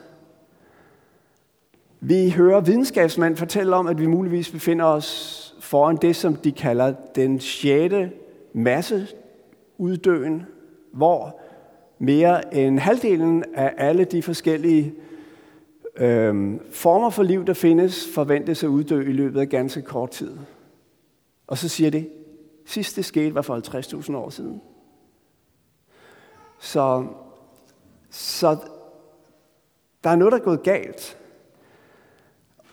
Vi 2.01 2.31
hører 2.31 2.61
videnskabsmænd 2.61 3.37
fortælle 3.37 3.77
om, 3.77 3.87
at 3.87 4.01
vi 4.01 4.07
muligvis 4.07 4.51
befinder 4.51 4.85
os 4.85 5.55
foran 5.61 5.97
det, 5.97 6.17
som 6.17 6.37
de 6.37 6.53
kalder 6.53 6.95
den 7.15 7.41
sjette 7.41 8.13
masseuddøen, 8.53 10.47
hvor 10.93 11.41
mere 11.99 12.55
end 12.55 12.79
halvdelen 12.79 13.45
af 13.55 13.75
alle 13.77 14.05
de 14.05 14.23
forskellige 14.23 14.95
øhm, 15.97 16.61
former 16.71 17.11
for 17.11 17.23
liv, 17.23 17.47
der 17.47 17.55
findes, 17.55 18.09
forventes 18.15 18.65
at 18.65 18.69
uddø 18.69 19.01
i 19.01 19.13
løbet 19.13 19.41
af 19.41 19.49
ganske 19.49 19.83
kort 19.83 20.11
tid. 20.11 20.37
Og 21.47 21.59
så 21.59 21.69
siger 21.69 21.91
det, 21.91 22.09
sidst 22.67 22.97
det 22.97 23.05
skete 23.05 23.35
var 23.35 23.43
for 23.43 24.01
50.000 24.01 24.17
år 24.17 24.31
siden. 24.31 24.63
Så, 26.59 27.07
så 28.11 28.57
der 30.05 30.11
er 30.11 30.17
noget, 30.17 30.33
der 30.33 30.39
er 30.39 30.43
gået 30.43 30.63
galt. 30.63 31.17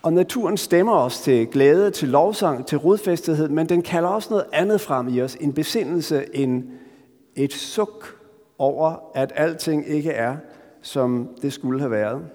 Og 0.02 0.12
naturen 0.12 0.56
stemmer 0.56 0.94
os 0.94 1.20
til 1.20 1.46
glæde, 1.46 1.90
til 1.90 2.08
lovsang, 2.08 2.66
til 2.66 2.78
rodfæstethed, 2.78 3.48
men 3.48 3.68
den 3.68 3.82
kalder 3.82 4.08
også 4.08 4.30
noget 4.30 4.46
andet 4.52 4.80
frem 4.80 5.08
i 5.08 5.22
os. 5.22 5.34
En 5.34 5.52
besindelse, 5.52 6.36
en, 6.36 6.70
et 7.36 7.52
suk 7.52 8.18
over, 8.58 9.10
at 9.14 9.32
alting 9.34 9.88
ikke 9.88 10.10
er, 10.10 10.36
som 10.82 11.28
det 11.42 11.52
skulle 11.52 11.80
have 11.80 11.90
været. 11.90 12.30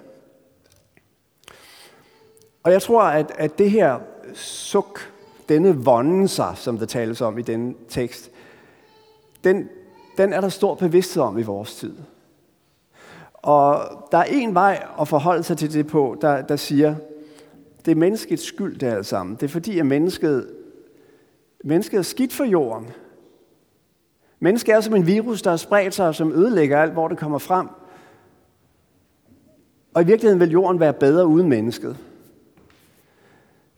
Og 2.64 2.72
jeg 2.72 2.82
tror, 2.82 3.02
at, 3.02 3.32
at 3.38 3.58
det 3.58 3.70
her 3.70 3.98
suk, 4.34 5.12
denne 5.48 5.76
vonden 5.76 6.28
sig, 6.28 6.52
som 6.56 6.78
der 6.78 6.86
tales 6.86 7.20
om 7.20 7.38
i 7.38 7.42
denne 7.42 7.74
tekst, 7.88 8.30
den, 9.44 9.68
den 10.16 10.32
er 10.32 10.40
der 10.40 10.48
stor 10.48 10.74
bevidsthed 10.74 11.22
om 11.22 11.38
i 11.38 11.42
vores 11.42 11.76
tid. 11.76 11.94
Og 13.32 13.80
der 14.12 14.18
er 14.18 14.24
en 14.24 14.54
vej 14.54 14.86
at 15.00 15.08
forholde 15.08 15.42
sig 15.42 15.58
til 15.58 15.72
det 15.72 15.86
på, 15.86 16.16
der, 16.20 16.42
der 16.42 16.56
siger, 16.56 16.94
det 17.84 17.90
er 17.90 17.96
menneskets 17.96 18.44
skyld, 18.44 18.78
det 18.78 18.88
er 18.88 18.94
alt 18.94 19.06
sammen. 19.06 19.36
Det 19.36 19.42
er 19.42 19.48
fordi, 19.48 19.78
at 19.78 19.86
mennesket, 19.86 20.50
mennesket 21.64 21.98
er 21.98 22.02
skidt 22.02 22.32
for 22.32 22.44
jorden. 22.44 22.90
Mennesket 24.40 24.74
er 24.74 24.80
som 24.80 24.94
en 24.94 25.06
virus, 25.06 25.42
der 25.42 25.50
har 25.50 25.56
spredt 25.56 25.94
sig, 25.94 26.08
og 26.08 26.14
som 26.14 26.32
ødelægger 26.32 26.82
alt, 26.82 26.92
hvor 26.92 27.08
det 27.08 27.18
kommer 27.18 27.38
frem. 27.38 27.68
Og 29.94 30.02
i 30.02 30.06
virkeligheden 30.06 30.40
vil 30.40 30.50
jorden 30.50 30.80
være 30.80 30.92
bedre 30.92 31.26
uden 31.26 31.48
mennesket. 31.48 31.96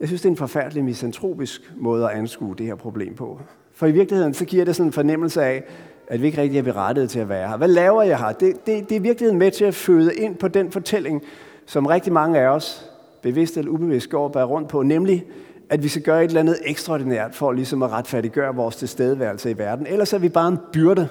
Jeg 0.00 0.08
synes, 0.08 0.22
det 0.22 0.28
er 0.28 0.30
en 0.30 0.36
forfærdelig 0.36 0.84
misantropisk 0.84 1.72
måde 1.76 2.04
at 2.04 2.10
anskue 2.10 2.54
det 2.58 2.66
her 2.66 2.74
problem 2.74 3.14
på. 3.14 3.40
For 3.72 3.86
i 3.86 3.92
virkeligheden, 3.92 4.34
så 4.34 4.44
giver 4.44 4.64
det 4.64 4.76
sådan 4.76 4.88
en 4.88 4.92
fornemmelse 4.92 5.42
af, 5.42 5.64
at 6.08 6.22
vi 6.22 6.26
ikke 6.26 6.42
rigtig 6.42 6.58
er 6.58 6.62
berettiget 6.62 7.10
til 7.10 7.18
at 7.18 7.28
være 7.28 7.48
her. 7.48 7.56
Hvad 7.56 7.68
laver 7.68 8.02
jeg 8.02 8.18
her? 8.18 8.32
Det, 8.32 8.66
det, 8.66 8.88
det 8.88 8.92
er 8.92 9.00
i 9.00 9.02
virkeligheden 9.02 9.38
med 9.38 9.50
til 9.50 9.64
at 9.64 9.74
føde 9.74 10.14
ind 10.14 10.36
på 10.36 10.48
den 10.48 10.72
fortælling, 10.72 11.22
som 11.66 11.86
rigtig 11.86 12.12
mange 12.12 12.38
af 12.38 12.46
os, 12.46 12.90
bevidst 13.22 13.56
eller 13.56 13.70
ubevidst, 13.70 14.10
går 14.10 14.24
og 14.24 14.32
bærer 14.32 14.44
rundt 14.44 14.68
på, 14.68 14.82
nemlig 14.82 15.24
at 15.70 15.82
vi 15.82 15.88
skal 15.88 16.02
gøre 16.02 16.24
et 16.24 16.28
eller 16.28 16.40
andet 16.40 16.58
ekstraordinært 16.64 17.34
for 17.34 17.52
ligesom 17.52 17.82
at 17.82 17.90
retfærdiggøre 17.90 18.54
vores 18.54 18.76
tilstedeværelse 18.76 19.50
i 19.50 19.58
verden. 19.58 19.86
Ellers 19.86 20.12
er 20.12 20.18
vi 20.18 20.28
bare 20.28 20.48
en 20.48 20.58
byrde, 20.72 21.08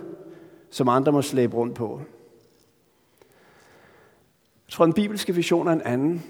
som 0.69 0.89
andre 0.89 1.11
må 1.11 1.21
slæbe 1.21 1.55
rundt 1.55 1.75
på. 1.75 2.01
Jeg 4.67 4.71
tror, 4.71 4.85
den 4.85 4.93
bibelske 4.93 5.35
vision 5.35 5.67
er 5.67 5.71
en 5.71 5.81
anden 5.81 6.23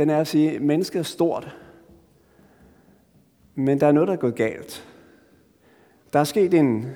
den 0.00 0.10
er 0.10 0.20
at 0.20 0.26
sige, 0.26 0.52
at 0.52 0.62
mennesket 0.62 0.98
er 0.98 1.02
stort, 1.02 1.56
men 3.54 3.80
der 3.80 3.86
er 3.86 3.92
noget, 3.92 4.06
der 4.08 4.12
er 4.12 4.18
gået 4.18 4.34
galt. 4.34 4.88
Der 6.12 6.20
er 6.20 6.24
sket 6.24 6.54
en, 6.54 6.86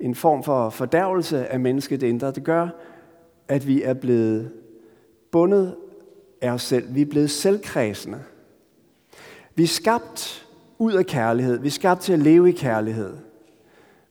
en 0.00 0.14
form 0.14 0.42
for 0.42 0.70
fordærvelse 0.70 1.46
af 1.46 1.60
mennesket 1.60 2.02
indre. 2.02 2.30
Det 2.30 2.44
gør, 2.44 2.68
at 3.48 3.66
vi 3.66 3.82
er 3.82 3.94
blevet 3.94 4.52
bundet 5.30 5.76
af 6.40 6.50
os 6.50 6.62
selv. 6.62 6.94
Vi 6.94 7.02
er 7.02 7.06
blevet 7.06 7.30
selvkredsende. 7.30 8.22
Vi 9.54 9.62
er 9.62 9.66
skabt 9.66 10.48
ud 10.78 10.92
af 10.92 11.06
kærlighed. 11.06 11.58
Vi 11.58 11.66
er 11.66 11.70
skabt 11.70 12.00
til 12.00 12.12
at 12.12 12.18
leve 12.18 12.48
i 12.48 12.52
kærlighed. 12.52 13.16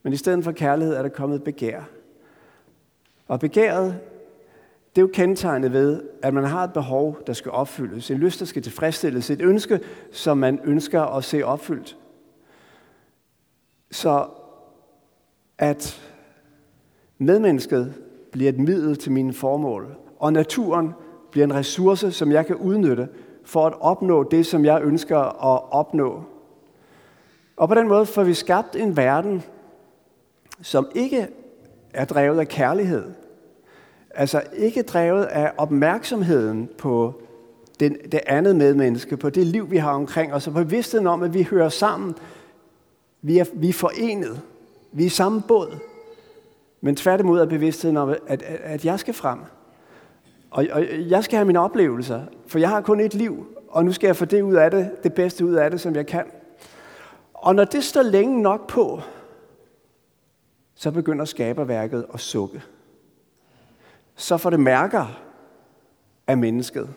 Men 0.03 0.13
i 0.13 0.17
stedet 0.17 0.43
for 0.43 0.51
kærlighed 0.51 0.95
er 0.95 1.01
der 1.01 1.09
kommet 1.09 1.43
begær. 1.43 1.81
Og 3.27 3.39
begæret, 3.39 3.99
det 4.95 5.01
er 5.01 5.03
jo 5.03 5.09
kendetegnet 5.13 5.73
ved, 5.73 6.01
at 6.23 6.33
man 6.33 6.43
har 6.43 6.63
et 6.63 6.73
behov, 6.73 7.17
der 7.27 7.33
skal 7.33 7.51
opfyldes, 7.51 8.11
en 8.11 8.17
lyst, 8.17 8.39
der 8.39 8.45
skal 8.45 8.61
tilfredsstilles, 8.61 9.29
et 9.29 9.41
ønske, 9.41 9.79
som 10.11 10.37
man 10.37 10.59
ønsker 10.63 11.01
at 11.01 11.23
se 11.23 11.43
opfyldt. 11.43 11.97
Så 13.91 14.27
at 15.57 16.01
medmennesket 17.17 17.93
bliver 18.31 18.49
et 18.49 18.59
middel 18.59 18.95
til 18.95 19.11
mine 19.11 19.33
formål, 19.33 19.95
og 20.19 20.33
naturen 20.33 20.93
bliver 21.31 21.45
en 21.45 21.53
ressource, 21.53 22.11
som 22.11 22.31
jeg 22.31 22.45
kan 22.45 22.55
udnytte 22.55 23.09
for 23.43 23.67
at 23.67 23.73
opnå 23.79 24.23
det, 24.23 24.45
som 24.45 24.65
jeg 24.65 24.81
ønsker 24.83 25.19
at 25.19 25.61
opnå. 25.71 26.23
Og 27.57 27.67
på 27.67 27.75
den 27.75 27.87
måde 27.87 28.05
får 28.05 28.23
vi 28.23 28.33
skabt 28.33 28.75
en 28.75 28.97
verden, 28.97 29.43
som 30.61 30.87
ikke 30.95 31.27
er 31.93 32.05
drevet 32.05 32.39
af 32.39 32.47
kærlighed, 32.47 33.03
Altså 34.15 34.41
ikke 34.53 34.81
drevet 34.81 35.23
af 35.23 35.51
opmærksomheden 35.57 36.69
på 36.77 37.21
den, 37.79 37.97
det 38.11 38.19
andet 38.27 38.55
medmenneske, 38.55 39.17
på 39.17 39.29
det 39.29 39.47
liv, 39.47 39.71
vi 39.71 39.77
har 39.77 39.91
omkring 39.91 40.33
os, 40.33 40.47
og 40.47 40.53
på 40.53 40.59
bevidstheden 40.59 41.07
om, 41.07 41.23
at 41.23 41.33
vi 41.33 41.43
hører 41.43 41.69
sammen. 41.69 42.15
Vi 43.21 43.37
er, 43.37 43.45
vi 43.53 43.69
er 43.69 43.73
forenet. 43.73 44.41
Vi 44.91 45.03
er 45.03 45.07
i 45.07 45.09
samme 45.09 45.41
båd. 45.47 45.77
Men 46.81 46.95
tværtimod 46.95 47.39
er 47.39 47.45
bevidstheden 47.45 47.97
om, 47.97 48.09
at, 48.09 48.19
at, 48.27 48.41
at 48.41 48.85
jeg 48.85 48.99
skal 48.99 49.13
frem. 49.13 49.39
Og, 50.51 50.65
og 50.71 50.85
jeg 51.09 51.23
skal 51.23 51.37
have 51.37 51.45
mine 51.45 51.59
oplevelser, 51.59 52.21
for 52.47 52.59
jeg 52.59 52.69
har 52.69 52.81
kun 52.81 52.99
et 52.99 53.13
liv, 53.13 53.47
og 53.69 53.85
nu 53.85 53.91
skal 53.91 54.07
jeg 54.07 54.15
få 54.15 54.25
det 54.25 54.41
ud 54.41 54.53
af 54.53 54.71
det, 54.71 54.91
det 55.03 55.13
bedste 55.13 55.45
ud 55.45 55.53
af 55.53 55.71
det, 55.71 55.81
som 55.81 55.95
jeg 55.95 56.07
kan. 56.07 56.25
Og 57.33 57.55
når 57.55 57.63
det 57.63 57.83
står 57.83 58.01
længe 58.01 58.41
nok 58.41 58.67
på, 58.67 59.01
så 60.75 60.91
begynder 60.91 61.25
skaberværket 61.25 62.05
at 62.13 62.19
sukke 62.19 62.61
så 64.15 64.37
får 64.37 64.49
det 64.49 64.59
mærker 64.59 65.21
af 66.27 66.37
mennesket. 66.37 66.89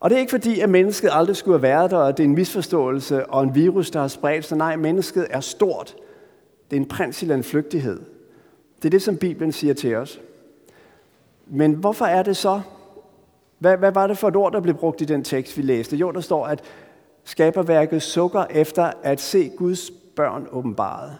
Og 0.00 0.10
det 0.10 0.16
er 0.16 0.20
ikke 0.20 0.30
fordi, 0.30 0.60
at 0.60 0.70
mennesket 0.70 1.10
aldrig 1.12 1.36
skulle 1.36 1.54
have 1.58 1.62
været 1.62 1.90
der, 1.90 1.96
og 1.96 2.16
det 2.16 2.22
er 2.22 2.28
en 2.28 2.34
misforståelse 2.34 3.26
og 3.26 3.42
en 3.42 3.54
virus, 3.54 3.90
der 3.90 4.00
har 4.00 4.08
spredt 4.08 4.44
sig. 4.44 4.58
Nej, 4.58 4.76
mennesket 4.76 5.26
er 5.30 5.40
stort. 5.40 5.94
Det 6.70 6.76
er 6.76 6.80
en 6.80 6.88
prins 6.88 7.22
i 7.22 7.32
en 7.32 7.44
flygtighed. 7.44 8.00
Det 8.76 8.84
er 8.84 8.90
det, 8.90 9.02
som 9.02 9.16
Bibelen 9.16 9.52
siger 9.52 9.74
til 9.74 9.94
os. 9.94 10.20
Men 11.46 11.72
hvorfor 11.72 12.04
er 12.04 12.22
det 12.22 12.36
så? 12.36 12.60
Hvad, 13.58 13.76
hvad 13.76 13.92
var 13.92 14.06
det 14.06 14.18
for 14.18 14.28
et 14.28 14.36
ord, 14.36 14.52
der 14.52 14.60
blev 14.60 14.74
brugt 14.74 15.00
i 15.00 15.04
den 15.04 15.24
tekst, 15.24 15.56
vi 15.56 15.62
læste? 15.62 15.96
Jo, 15.96 16.10
der 16.10 16.20
står, 16.20 16.46
at 16.46 16.62
skaberværket 17.24 18.02
sukker 18.02 18.44
efter 18.50 18.92
at 19.02 19.20
se 19.20 19.48
Guds 19.48 19.90
børn 20.16 20.46
åbenbaret. 20.52 21.16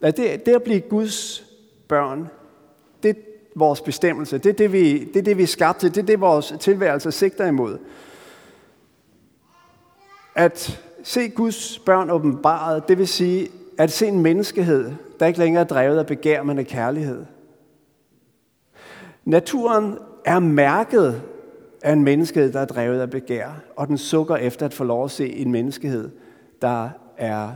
At 0.00 0.16
det, 0.16 0.46
det 0.46 0.54
at 0.54 0.62
blive 0.62 0.80
Guds 0.80 1.44
børn, 1.88 2.28
det 3.02 3.16
vores 3.54 3.80
bestemmelse. 3.80 4.38
Det 4.38 4.50
er 4.50 4.52
det, 4.52 4.72
vi, 4.72 5.04
det 5.04 5.16
er 5.16 5.22
det, 5.22 5.38
vi 5.38 5.42
er 5.42 5.46
skabt 5.46 5.80
til. 5.80 5.94
Det 5.94 6.02
er 6.02 6.06
det, 6.06 6.20
vores 6.20 6.54
tilværelse 6.60 7.12
sigter 7.12 7.46
imod. 7.46 7.78
At 10.34 10.82
se 11.02 11.28
Guds 11.28 11.78
børn 11.78 12.10
åbenbaret, 12.10 12.88
det 12.88 12.98
vil 12.98 13.08
sige 13.08 13.48
at 13.78 13.90
se 13.90 14.06
en 14.06 14.20
menneskehed, 14.20 14.92
der 15.20 15.26
ikke 15.26 15.38
længere 15.38 15.60
er 15.62 15.66
drevet 15.66 15.98
af 15.98 16.06
begær, 16.06 16.42
men 16.42 16.58
af 16.58 16.66
kærlighed. 16.66 17.24
Naturen 19.24 19.98
er 20.24 20.38
mærket 20.38 21.22
af 21.82 21.92
en 21.92 22.04
menneskehed, 22.04 22.52
der 22.52 22.60
er 22.60 22.64
drevet 22.64 23.00
af 23.00 23.10
begær, 23.10 23.48
og 23.76 23.88
den 23.88 23.98
sukker 23.98 24.36
efter 24.36 24.66
at 24.66 24.74
få 24.74 24.84
lov 24.84 25.04
at 25.04 25.10
se 25.10 25.32
en 25.32 25.52
menneskehed, 25.52 26.10
der 26.62 26.90
er 27.16 27.52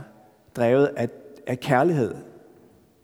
drevet 0.55 0.85
af, 0.85 1.09
af 1.47 1.59
kærlighed. 1.59 2.15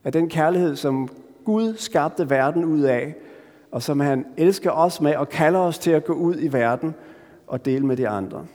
Af 0.04 0.12
den 0.12 0.30
kærlighed, 0.30 0.76
som 0.76 1.10
Gud 1.46 1.74
skabte 1.78 2.30
verden 2.30 2.66
ud 2.66 2.82
af, 2.82 3.16
og 3.72 3.84
som 3.84 4.00
han 4.00 4.26
elsker 4.38 4.72
os 4.72 5.02
med 5.02 5.16
og 5.16 5.30
kalder 5.30 5.60
os 5.60 5.80
til 5.80 5.92
at 5.92 6.06
gå 6.06 6.14
ud 6.14 6.36
i 6.40 6.54
verden 6.54 6.96
og 7.48 7.66
dele 7.66 7.86
med 7.86 7.98
de 7.98 8.08
andre. 8.08 8.46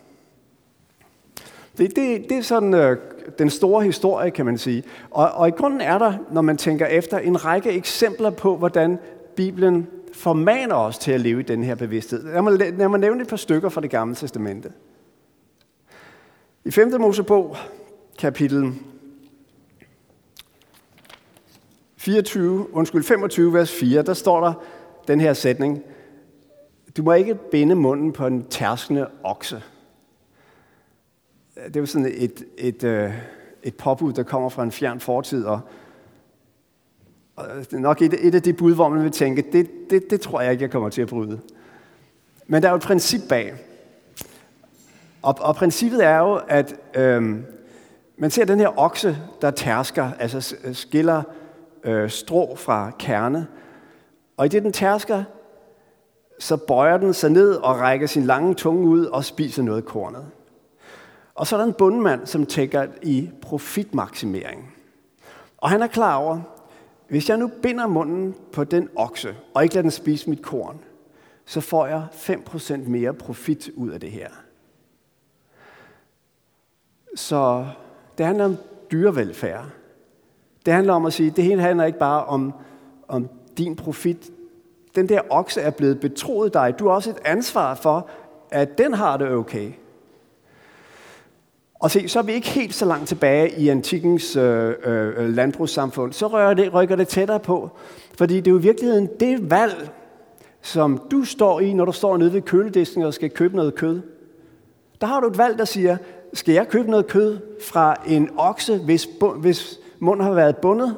Det, 1.78 1.96
det, 1.96 2.28
det 2.28 2.38
er 2.38 2.42
sådan 2.42 2.74
øh, 2.74 2.96
den 3.38 3.50
store 3.50 3.84
historie, 3.84 4.30
kan 4.30 4.44
man 4.44 4.58
sige. 4.58 4.82
Og, 5.10 5.30
og 5.30 5.48
i 5.48 5.50
grunden 5.50 5.80
er 5.80 5.98
der, 5.98 6.12
når 6.32 6.40
man 6.40 6.56
tænker 6.56 6.86
efter, 6.86 7.18
en 7.18 7.44
række 7.44 7.70
eksempler 7.70 8.30
på, 8.30 8.56
hvordan 8.56 8.98
Bibelen 9.36 9.86
formaner 10.12 10.74
os 10.74 10.98
til 10.98 11.12
at 11.12 11.20
leve 11.20 11.40
i 11.40 11.42
den 11.42 11.64
her 11.64 11.74
bevidsthed. 11.74 12.24
Lad 12.24 12.42
mig, 12.42 12.52
lad 12.52 12.88
mig 12.88 13.00
nævne 13.00 13.22
et 13.22 13.28
par 13.28 13.36
stykker 13.36 13.68
fra 13.68 13.80
det 13.80 13.90
gamle 13.90 14.14
testamente. 14.14 14.72
I 16.64 16.70
5. 16.70 17.00
Mosebog, 17.00 17.56
kapitel 18.18 18.72
24, 22.08 22.74
undskyld, 22.74 23.02
25, 23.02 23.52
vers 23.52 23.72
4, 23.72 24.02
der 24.02 24.14
står 24.14 24.44
der 24.44 24.52
den 25.08 25.20
her 25.20 25.32
sætning. 25.32 25.82
Du 26.96 27.02
må 27.02 27.12
ikke 27.12 27.34
binde 27.34 27.74
munden 27.74 28.12
på 28.12 28.26
en 28.26 28.46
tærskende 28.50 29.08
okse. 29.24 29.62
Det 31.74 31.76
er 31.76 31.84
sådan 31.84 32.06
et, 32.06 32.44
et, 32.58 32.84
et, 32.84 33.12
et 33.62 33.74
påbud, 33.74 34.12
der 34.12 34.22
kommer 34.22 34.48
fra 34.48 34.62
en 34.62 34.72
fjern 34.72 35.00
fortid, 35.00 35.44
og, 35.44 35.60
og 37.36 37.46
det 37.60 37.72
er 37.72 37.78
nok 37.78 38.02
et, 38.02 38.26
et 38.26 38.34
af 38.34 38.42
de 38.42 38.52
bud, 38.52 38.74
hvor 38.74 38.88
man 38.88 39.02
vil 39.02 39.12
tænke, 39.12 39.44
det, 39.52 39.70
det, 39.90 40.10
det 40.10 40.20
tror 40.20 40.40
jeg 40.40 40.52
ikke, 40.52 40.62
jeg 40.62 40.70
kommer 40.70 40.88
til 40.88 41.02
at 41.02 41.08
bryde. 41.08 41.40
Men 42.46 42.62
der 42.62 42.68
er 42.68 42.72
jo 42.72 42.76
et 42.76 42.82
princip 42.82 43.20
bag. 43.28 43.54
Og, 45.22 45.34
og 45.40 45.56
princippet 45.56 46.04
er 46.04 46.18
jo, 46.18 46.40
at 46.48 46.74
øhm, 46.94 47.44
man 48.16 48.30
ser 48.30 48.44
den 48.44 48.58
her 48.58 48.78
okse, 48.78 49.18
der 49.40 49.50
tærsker, 49.50 50.10
altså 50.18 50.56
øh, 50.64 50.74
skiller 50.74 51.22
øh, 51.84 52.10
strå 52.10 52.56
fra 52.56 52.90
kerne. 52.98 53.46
Og 54.36 54.46
i 54.46 54.48
det, 54.48 54.62
den 54.62 54.72
tærsker, 54.72 55.24
så 56.38 56.56
bøjer 56.56 56.98
den 56.98 57.14
sig 57.14 57.30
ned 57.30 57.54
og 57.54 57.78
rækker 57.80 58.06
sin 58.06 58.22
lange 58.22 58.54
tunge 58.54 58.88
ud 58.88 59.04
og 59.04 59.24
spiser 59.24 59.62
noget 59.62 59.82
af 59.82 59.84
kornet. 59.84 60.26
Og 61.34 61.46
så 61.46 61.56
er 61.56 61.60
der 61.60 61.66
en 61.66 61.74
bundmand, 61.78 62.26
som 62.26 62.46
tænker 62.46 62.86
i 63.02 63.30
profitmaksimering. 63.42 64.74
Og 65.58 65.70
han 65.70 65.82
er 65.82 65.86
klar 65.86 66.16
over, 66.16 66.40
hvis 67.08 67.28
jeg 67.28 67.36
nu 67.36 67.50
binder 67.62 67.86
munden 67.86 68.34
på 68.52 68.64
den 68.64 68.88
okse, 68.96 69.36
og 69.54 69.62
ikke 69.62 69.74
lader 69.74 69.82
den 69.82 69.90
spise 69.90 70.30
mit 70.30 70.42
korn, 70.42 70.80
så 71.44 71.60
får 71.60 71.86
jeg 71.86 72.06
5% 72.12 72.76
mere 72.76 73.14
profit 73.14 73.70
ud 73.76 73.90
af 73.90 74.00
det 74.00 74.10
her. 74.10 74.28
Så 77.16 77.66
det 78.18 78.26
handler 78.26 78.44
om 78.44 78.56
dyrevelfærd. 78.92 79.64
Det 80.66 80.74
handler 80.74 80.92
om 80.92 81.06
at 81.06 81.12
sige, 81.12 81.30
det 81.30 81.44
hele 81.44 81.62
handler 81.62 81.84
ikke 81.84 81.98
bare 81.98 82.24
om, 82.24 82.52
om 83.08 83.28
din 83.58 83.76
profit. 83.76 84.30
Den 84.94 85.08
der 85.08 85.20
okse 85.30 85.60
er 85.60 85.70
blevet 85.70 86.00
betroet 86.00 86.54
dig. 86.54 86.74
Du 86.78 86.88
har 86.88 86.94
også 86.94 87.10
et 87.10 87.18
ansvar 87.24 87.74
for, 87.74 88.08
at 88.50 88.78
den 88.78 88.94
har 88.94 89.16
det 89.16 89.30
okay. 89.30 89.72
Og 91.74 91.90
se, 91.90 92.08
så 92.08 92.18
er 92.18 92.22
vi 92.22 92.32
ikke 92.32 92.48
helt 92.48 92.74
så 92.74 92.84
langt 92.84 93.08
tilbage 93.08 93.60
i 93.60 93.68
antikkens 93.68 94.36
øh, 94.36 94.74
øh, 94.84 95.12
øh, 95.16 95.34
landbrugssamfund. 95.34 96.12
Så 96.12 96.26
rører 96.26 96.54
det, 96.54 96.74
rykker 96.74 96.96
det 96.96 97.08
tættere 97.08 97.40
på. 97.40 97.70
Fordi 98.18 98.36
det 98.36 98.46
er 98.46 98.50
jo 98.50 98.58
i 98.58 98.62
virkeligheden 98.62 99.08
det 99.20 99.50
valg, 99.50 99.90
som 100.62 101.02
du 101.10 101.24
står 101.24 101.60
i, 101.60 101.72
når 101.72 101.84
du 101.84 101.92
står 101.92 102.16
nede 102.16 102.32
ved 102.32 102.42
køledisken 102.42 103.02
og 103.02 103.14
skal 103.14 103.30
købe 103.30 103.56
noget 103.56 103.74
kød. 103.74 104.00
Der 105.00 105.06
har 105.06 105.20
du 105.20 105.28
et 105.28 105.38
valg, 105.38 105.58
der 105.58 105.64
siger, 105.64 105.96
skal 106.32 106.54
jeg 106.54 106.68
købe 106.68 106.90
noget 106.90 107.06
kød 107.06 107.38
fra 107.62 107.96
en 108.06 108.30
okse, 108.36 108.78
hvis, 108.78 109.08
hvis 109.36 109.80
mund 110.00 110.22
har 110.22 110.32
været 110.32 110.56
bundet, 110.56 110.96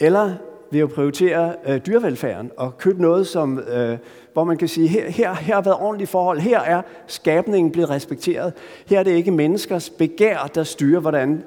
eller 0.00 0.34
ved 0.70 0.80
at 0.80 0.90
prioritere 0.90 1.54
øh, 1.66 1.80
dyrevelfærden 1.86 2.50
og 2.56 2.78
købe 2.78 3.02
noget, 3.02 3.26
som, 3.26 3.58
øh, 3.58 3.98
hvor 4.32 4.44
man 4.44 4.56
kan 4.56 4.68
sige, 4.68 4.88
her, 4.88 5.10
her, 5.10 5.34
her 5.34 5.54
har 5.54 5.62
været 5.62 5.76
ordentlige 5.76 6.06
forhold, 6.06 6.38
her 6.38 6.60
er 6.60 6.82
skabningen 7.06 7.72
blevet 7.72 7.90
respekteret, 7.90 8.52
her 8.86 8.98
er 8.98 9.02
det 9.02 9.10
ikke 9.10 9.30
menneskers 9.30 9.90
begær, 9.90 10.50
der 10.54 10.62
styrer, 10.62 11.00
hvordan 11.00 11.44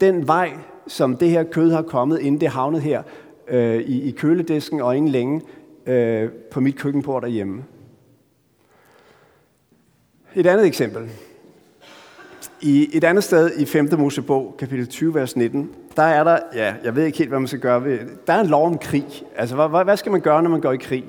den 0.00 0.26
vej, 0.26 0.52
som 0.86 1.16
det 1.16 1.30
her 1.30 1.42
kød 1.42 1.70
har 1.70 1.82
kommet, 1.82 2.20
inden 2.20 2.40
det 2.40 2.48
havnet 2.48 2.82
her 2.82 3.02
øh, 3.48 3.80
i, 3.80 4.08
i 4.08 4.10
køledisken 4.10 4.80
og 4.80 4.96
ingen 4.96 5.12
længe 5.12 5.40
øh, 5.86 6.30
på 6.50 6.60
mit 6.60 6.76
køkkenbord 6.76 7.22
derhjemme. 7.22 7.64
Et 10.34 10.46
andet 10.46 10.66
eksempel. 10.66 11.10
I 12.66 12.96
et 12.96 13.04
andet 13.04 13.24
sted 13.24 13.50
i 13.56 13.64
5. 13.66 13.88
Mosebog, 13.98 14.54
kapitel 14.58 14.86
20, 14.86 15.14
vers 15.14 15.36
19, 15.36 15.70
der 15.96 16.02
er 16.02 16.24
der, 16.24 16.38
ja, 16.54 16.74
jeg 16.84 16.96
ved 16.96 17.04
ikke 17.04 17.18
helt, 17.18 17.30
hvad 17.30 17.38
man 17.38 17.48
skal 17.48 17.60
gøre 17.60 17.84
ved, 17.84 17.98
der 18.26 18.32
er 18.32 18.40
en 18.40 18.46
lov 18.46 18.66
om 18.66 18.78
krig. 18.78 19.06
Altså, 19.36 19.68
hvad, 19.68 19.84
hvad 19.84 19.96
skal 19.96 20.12
man 20.12 20.20
gøre, 20.20 20.42
når 20.42 20.50
man 20.50 20.60
går 20.60 20.72
i 20.72 20.76
krig? 20.76 21.04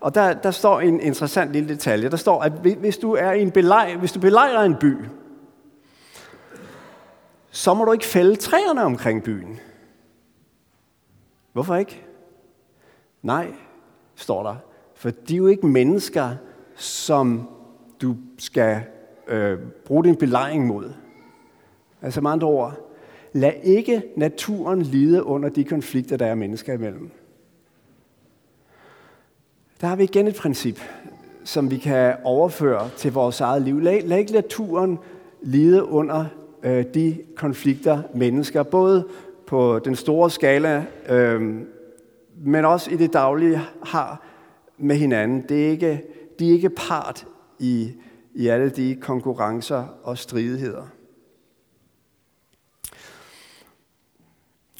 Og 0.00 0.14
der, 0.14 0.32
der 0.32 0.50
står 0.50 0.80
en 0.80 1.00
interessant 1.00 1.52
lille 1.52 1.68
detalje. 1.68 2.10
Der 2.10 2.16
står, 2.16 2.42
at 2.42 2.52
hvis 2.52 2.98
du 2.98 3.12
er 3.12 3.32
i 3.32 3.42
en 3.42 3.50
belej, 3.50 3.96
hvis 3.96 4.12
du 4.12 4.20
belejrer 4.20 4.62
en 4.62 4.76
by, 4.80 4.96
så 7.50 7.74
må 7.74 7.84
du 7.84 7.92
ikke 7.92 8.06
fælde 8.06 8.36
træerne 8.36 8.82
omkring 8.82 9.22
byen. 9.22 9.60
Hvorfor 11.52 11.76
ikke? 11.76 12.02
Nej, 13.22 13.46
står 14.14 14.42
der. 14.42 14.56
For 14.94 15.10
de 15.10 15.34
er 15.34 15.38
jo 15.38 15.46
ikke 15.46 15.66
mennesker, 15.66 16.30
som 16.76 17.48
du 18.00 18.16
skal 18.38 18.82
øh, 19.30 19.58
bruge 19.84 20.04
din 20.04 20.16
belejring 20.16 20.66
mod. 20.66 20.92
Altså 22.02 22.20
med 22.20 22.30
andre 22.30 22.46
ord, 22.46 22.74
lad 23.32 23.52
ikke 23.62 24.02
naturen 24.16 24.82
lide 24.82 25.24
under 25.24 25.48
de 25.48 25.64
konflikter, 25.64 26.16
der 26.16 26.26
er 26.26 26.34
mennesker 26.34 26.72
imellem. 26.72 27.10
Der 29.80 29.86
har 29.86 29.96
vi 29.96 30.02
igen 30.02 30.26
et 30.26 30.34
princip, 30.34 30.80
som 31.44 31.70
vi 31.70 31.76
kan 31.76 32.16
overføre 32.24 32.90
til 32.96 33.12
vores 33.12 33.40
eget 33.40 33.62
liv. 33.62 33.80
Lad, 33.80 34.02
lad 34.02 34.18
ikke 34.18 34.32
naturen 34.32 34.98
lide 35.42 35.84
under 35.84 36.24
øh, 36.62 36.84
de 36.94 37.18
konflikter, 37.36 38.02
mennesker, 38.14 38.62
både 38.62 39.06
på 39.46 39.78
den 39.78 39.96
store 39.96 40.30
skala, 40.30 40.84
øh, 41.08 41.60
men 42.44 42.64
også 42.64 42.90
i 42.90 42.96
det 42.96 43.12
daglige, 43.12 43.60
har 43.82 44.22
med 44.78 44.96
hinanden. 44.96 45.44
Det 45.48 45.66
er 45.66 45.70
ikke, 45.70 46.02
de 46.38 46.48
er 46.48 46.52
ikke 46.52 46.70
part 46.70 47.26
i, 47.58 47.92
i 48.34 48.48
alle 48.48 48.70
de 48.70 48.96
konkurrencer 49.00 49.86
og 50.02 50.18
stridigheder. 50.18 50.86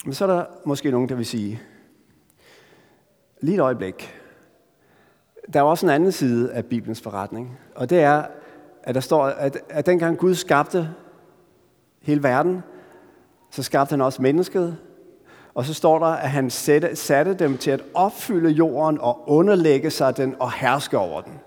Men 0.04 0.14
så 0.14 0.24
er 0.24 0.36
der 0.36 0.44
måske 0.66 0.90
nogen, 0.90 1.08
der 1.08 1.14
vil 1.14 1.26
sige, 1.26 1.62
lige 3.40 3.54
et 3.54 3.60
øjeblik, 3.60 4.14
der 5.52 5.60
er 5.60 5.64
også 5.64 5.86
en 5.86 5.90
anden 5.90 6.12
side 6.12 6.52
af 6.52 6.66
Bibelens 6.66 7.00
forretning, 7.00 7.58
og 7.74 7.90
det 7.90 8.00
er, 8.00 8.24
at 8.82 8.94
der 8.94 9.00
står, 9.00 9.24
at, 9.24 9.58
at 9.68 9.86
dengang 9.86 10.18
Gud 10.18 10.34
skabte 10.34 10.90
hele 12.02 12.22
verden, 12.22 12.62
så 13.50 13.62
skabte 13.62 13.92
han 13.92 14.00
også 14.00 14.22
mennesket, 14.22 14.78
og 15.54 15.64
så 15.64 15.74
står 15.74 15.98
der, 15.98 16.06
at 16.06 16.30
han 16.30 16.50
satte, 16.50 16.96
satte 16.96 17.34
dem 17.34 17.58
til 17.58 17.70
at 17.70 17.82
opfylde 17.94 18.50
jorden 18.50 18.98
og 19.00 19.30
underlægge 19.30 19.90
sig 19.90 20.16
den 20.16 20.36
og 20.40 20.52
herske 20.52 20.98
over 20.98 21.20
den. 21.20 21.40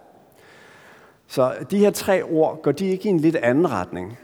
Så 1.34 1.54
de 1.72 1.78
her 1.78 1.92
tre 1.92 2.24
ord, 2.24 2.62
går 2.62 2.72
de 2.72 2.88
ikke 2.88 3.10
i 3.10 3.12
en 3.12 3.20
lidt 3.20 3.36
anden 3.36 3.72
retning? 3.72 4.18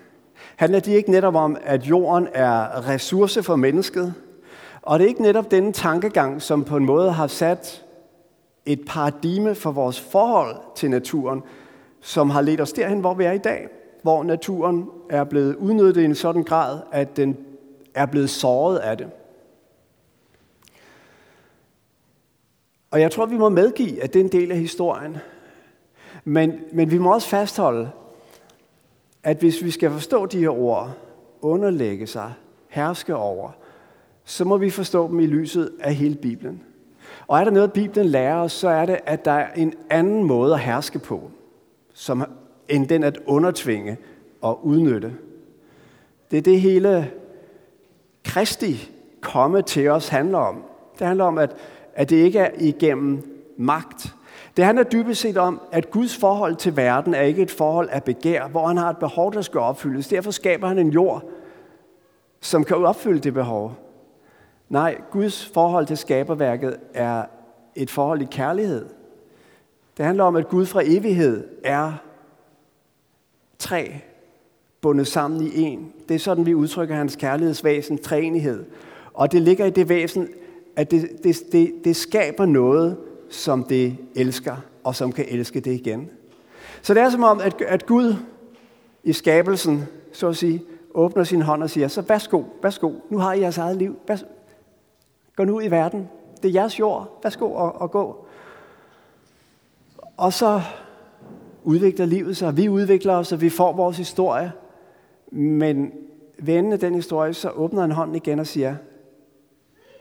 Handler 0.55 0.79
de 0.79 0.93
ikke 0.93 1.11
netop 1.11 1.35
om, 1.35 1.57
at 1.63 1.83
jorden 1.83 2.27
er 2.33 2.87
ressource 2.87 3.43
for 3.43 3.55
mennesket? 3.55 4.13
Og 4.81 4.99
det 4.99 5.05
er 5.05 5.09
ikke 5.09 5.21
netop 5.21 5.51
denne 5.51 5.73
tankegang, 5.73 6.41
som 6.41 6.63
på 6.63 6.77
en 6.77 6.85
måde 6.85 7.11
har 7.11 7.27
sat 7.27 7.85
et 8.65 8.81
paradigme 8.87 9.55
for 9.55 9.71
vores 9.71 9.99
forhold 9.99 10.55
til 10.75 10.89
naturen, 10.89 11.43
som 12.01 12.29
har 12.29 12.41
ledt 12.41 12.61
os 12.61 12.73
derhen, 12.73 12.99
hvor 12.99 13.13
vi 13.13 13.23
er 13.23 13.31
i 13.31 13.37
dag, 13.37 13.67
hvor 14.01 14.23
naturen 14.23 14.89
er 15.09 15.23
blevet 15.23 15.55
udnyttet 15.55 16.01
i 16.01 16.05
en 16.05 16.15
sådan 16.15 16.43
grad, 16.43 16.79
at 16.91 17.17
den 17.17 17.37
er 17.93 18.05
blevet 18.05 18.29
såret 18.29 18.77
af 18.77 18.97
det. 18.97 19.07
Og 22.91 23.01
jeg 23.01 23.11
tror, 23.11 23.25
vi 23.25 23.37
må 23.37 23.49
medgive, 23.49 24.03
at 24.03 24.13
det 24.13 24.19
er 24.19 24.23
en 24.23 24.31
del 24.31 24.51
af 24.51 24.57
historien. 24.57 25.17
Men, 26.23 26.53
men 26.71 26.91
vi 26.91 26.97
må 26.97 27.13
også 27.13 27.27
fastholde, 27.27 27.89
at 29.23 29.37
hvis 29.37 29.63
vi 29.63 29.71
skal 29.71 29.91
forstå 29.91 30.25
de 30.25 30.39
her 30.39 30.49
ord, 30.49 30.91
underlægge 31.41 32.07
sig, 32.07 32.33
herske 32.67 33.15
over, 33.15 33.51
så 34.23 34.45
må 34.45 34.57
vi 34.57 34.69
forstå 34.69 35.07
dem 35.07 35.19
i 35.19 35.25
lyset 35.25 35.71
af 35.79 35.95
hele 35.95 36.15
Bibelen. 36.15 36.63
Og 37.27 37.39
er 37.39 37.43
der 37.43 37.51
noget, 37.51 37.73
Bibelen 37.73 38.05
lærer 38.05 38.35
os, 38.35 38.51
så 38.51 38.69
er 38.69 38.85
det, 38.85 38.99
at 39.05 39.25
der 39.25 39.31
er 39.31 39.53
en 39.53 39.73
anden 39.89 40.23
måde 40.23 40.53
at 40.53 40.59
herske 40.59 40.99
på, 40.99 41.31
som, 41.93 42.23
end 42.69 42.87
den 42.87 43.03
at 43.03 43.19
undertvinge 43.25 43.97
og 44.41 44.65
udnytte. 44.65 45.13
Det 46.31 46.37
er 46.37 46.41
det 46.41 46.61
hele 46.61 47.11
Kristi 48.23 48.91
komme 49.21 49.61
til 49.61 49.87
os 49.87 50.07
handler 50.07 50.37
om. 50.37 50.63
Det 50.99 51.07
handler 51.07 51.25
om, 51.25 51.37
at, 51.37 51.55
at 51.93 52.09
det 52.09 52.15
ikke 52.15 52.39
er 52.39 52.51
igennem 52.59 53.41
magt. 53.57 54.15
Det 54.59 54.65
handler 54.65 54.83
dybest 54.83 55.21
set 55.21 55.37
om, 55.37 55.61
at 55.71 55.91
Guds 55.91 56.17
forhold 56.17 56.55
til 56.55 56.77
verden 56.77 57.13
er 57.13 57.21
ikke 57.21 57.41
et 57.41 57.51
forhold 57.51 57.89
af 57.91 58.03
begær, 58.03 58.47
hvor 58.47 58.67
han 58.67 58.77
har 58.77 58.89
et 58.89 58.97
behov, 58.97 59.33
der 59.33 59.41
skal 59.41 59.59
opfyldes. 59.59 60.07
Derfor 60.07 60.31
skaber 60.31 60.67
han 60.67 60.79
en 60.79 60.89
jord, 60.89 61.23
som 62.41 62.63
kan 62.63 62.77
opfylde 62.77 63.19
det 63.19 63.33
behov. 63.33 63.73
Nej, 64.69 65.01
Guds 65.11 65.45
forhold 65.45 65.85
til 65.85 65.97
skaberværket 65.97 66.77
er 66.93 67.23
et 67.75 67.89
forhold 67.89 68.21
i 68.21 68.27
kærlighed. 68.31 68.85
Det 69.97 70.05
handler 70.05 70.23
om, 70.23 70.35
at 70.35 70.47
Gud 70.47 70.65
fra 70.65 70.81
evighed 70.85 71.47
er 71.63 71.93
tre 73.59 74.01
bundet 74.81 75.07
sammen 75.07 75.41
i 75.41 75.61
en. 75.61 75.93
Det 76.09 76.15
er 76.15 76.19
sådan, 76.19 76.45
vi 76.45 76.55
udtrykker 76.55 76.95
hans 76.95 77.15
kærlighedsvæsen, 77.15 77.97
træenighed. 77.97 78.65
Og 79.13 79.31
det 79.31 79.41
ligger 79.41 79.65
i 79.65 79.69
det 79.69 79.89
væsen, 79.89 80.27
at 80.75 80.91
det, 80.91 81.09
det, 81.23 81.37
det, 81.51 81.73
det 81.83 81.95
skaber 81.95 82.45
noget, 82.45 82.97
som 83.29 83.63
det 83.63 83.97
elsker, 84.15 84.55
og 84.83 84.95
som 84.95 85.11
kan 85.11 85.25
elske 85.27 85.59
det 85.59 85.71
igen. 85.71 86.09
Så 86.81 86.93
det 86.93 87.03
er 87.03 87.09
som 87.09 87.23
om, 87.23 87.39
at, 87.39 87.61
at 87.61 87.85
Gud 87.85 88.15
i 89.03 89.13
skabelsen, 89.13 89.87
så 90.13 90.27
at 90.27 90.37
sige, 90.37 90.63
åbner 90.93 91.23
sin 91.23 91.41
hånd 91.41 91.63
og 91.63 91.69
siger, 91.69 91.87
så 91.87 92.01
værsgo, 92.01 92.43
værsgo, 92.63 92.91
nu 93.09 93.17
har 93.17 93.33
I 93.33 93.41
jeres 93.41 93.57
eget 93.57 93.77
liv. 93.77 93.95
Gå 95.35 95.43
nu 95.43 95.57
ud 95.57 95.63
i 95.63 95.71
verden. 95.71 96.09
Det 96.41 96.49
er 96.49 96.53
jeres 96.53 96.79
jord. 96.79 97.19
Værsgo 97.23 97.53
og, 97.53 97.81
og 97.81 97.91
gå. 97.91 98.25
Og 100.17 100.33
så 100.33 100.61
udvikler 101.63 102.05
livet 102.05 102.37
sig. 102.37 102.57
Vi 102.57 102.69
udvikler 102.69 103.13
os, 103.13 103.31
og 103.31 103.41
vi 103.41 103.49
får 103.49 103.73
vores 103.73 103.97
historie. 103.97 104.51
Men 105.31 105.91
vendende 106.37 106.77
den 106.77 106.95
historie, 106.95 107.33
så 107.33 107.49
åbner 107.49 107.81
han 107.81 107.91
hånden 107.91 108.15
igen 108.15 108.39
og 108.39 108.47
siger, 108.47 108.75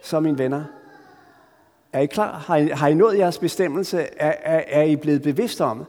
så 0.03 0.19
mine 0.19 0.37
venner, 0.37 0.63
er 1.93 1.99
I 1.99 2.05
klar? 2.05 2.31
Har 2.31 2.55
I, 2.55 2.67
har 2.67 2.87
I 2.87 2.93
nået 2.93 3.17
jeres 3.17 3.39
bestemmelse? 3.39 3.99
Er, 4.17 4.33
er, 4.41 4.63
er 4.67 4.83
I 4.83 4.95
blevet 4.95 5.21
bevidst 5.21 5.61
om, 5.61 5.85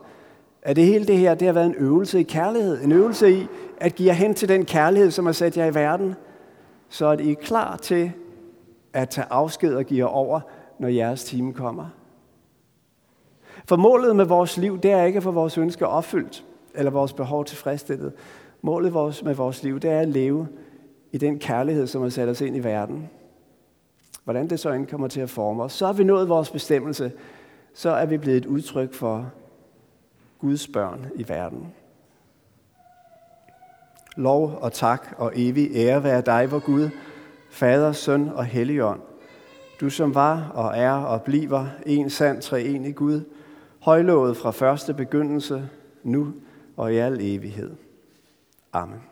at 0.63 0.77
det 0.77 0.85
hele 0.85 1.07
det 1.07 1.19
her, 1.19 1.35
det 1.35 1.47
har 1.47 1.53
været 1.53 1.67
en 1.67 1.75
øvelse 1.75 2.21
i 2.21 2.23
kærlighed. 2.23 2.83
En 2.83 2.93
øvelse 2.93 3.33
i 3.33 3.47
at 3.77 3.95
give 3.95 4.07
jer 4.07 4.15
hen 4.15 4.35
til 4.35 4.49
den 4.49 4.65
kærlighed, 4.65 5.11
som 5.11 5.27
har 5.27 5.33
sat 5.33 5.57
jer 5.57 5.67
i 5.67 5.75
verden. 5.75 6.15
Så 6.89 7.09
at 7.09 7.21
I 7.21 7.31
er 7.31 7.35
klar 7.35 7.77
til 7.77 8.13
at 8.93 9.09
tage 9.09 9.27
afsked 9.31 9.75
og 9.75 9.85
give 9.85 9.99
jer 9.99 10.13
over, 10.13 10.41
når 10.79 10.89
jeres 10.89 11.25
time 11.25 11.53
kommer. 11.53 11.87
For 13.65 13.77
målet 13.77 14.17
med 14.17 14.25
vores 14.25 14.57
liv, 14.57 14.79
det 14.79 14.91
er 14.91 15.05
ikke 15.05 15.17
at 15.17 15.23
få 15.23 15.31
vores 15.31 15.59
ønsker 15.59 15.87
opfyldt, 15.87 16.45
eller 16.75 16.91
vores 16.91 17.13
behov 17.13 17.45
tilfredsstillet. 17.45 18.13
Målet 18.63 18.93
med 19.25 19.35
vores 19.35 19.63
liv, 19.63 19.81
det 19.81 19.91
er 19.91 20.01
at 20.01 20.09
leve 20.09 20.49
i 21.13 21.19
den 21.19 21.39
kærlighed, 21.39 21.87
som 21.87 22.03
har 22.03 22.09
sat 22.09 22.29
os 22.29 22.41
ind 22.41 22.57
i 22.57 22.65
verden. 22.65 23.11
Hvordan 24.31 24.51
det 24.51 24.61
så 24.61 24.71
end 24.71 24.87
kommer 24.87 25.09
til 25.09 25.21
at 25.21 25.31
forme 25.31 25.63
os. 25.63 25.73
Så 25.73 25.87
har 25.87 25.93
vi 25.93 26.05
nået 26.05 26.29
vores 26.29 26.51
bestemmelse. 26.51 27.13
Så 27.75 27.91
er 27.91 28.07
vi 28.07 28.19
blevet 28.19 28.37
et 28.39 28.47
udtryk 28.47 28.95
for 28.95 29.31
Guds 30.39 30.69
børn 30.69 31.07
i 31.15 31.29
verden. 31.29 31.75
Lov 34.17 34.59
og 34.61 34.73
tak 34.73 35.15
og 35.17 35.33
evig 35.35 35.71
ære 35.75 36.05
være 36.05 36.21
dig, 36.21 36.51
vor 36.51 36.59
Gud, 36.59 36.91
Fader, 37.51 37.93
Søn 37.93 38.29
og 38.29 38.45
Helligånd. 38.45 39.01
Du 39.81 39.91
som 39.91 40.15
var 40.15 40.51
og 40.55 40.79
er 40.79 40.93
og 40.93 41.23
bliver 41.23 41.67
en 41.87 42.11
sand 42.11 42.43
treenig 42.43 42.95
Gud, 42.95 43.21
højlovet 43.81 44.37
fra 44.37 44.51
første 44.51 44.95
begyndelse, 44.95 45.69
nu 46.03 46.33
og 46.77 46.93
i 46.93 46.97
al 46.97 47.19
evighed. 47.21 47.71
Amen. 48.73 49.10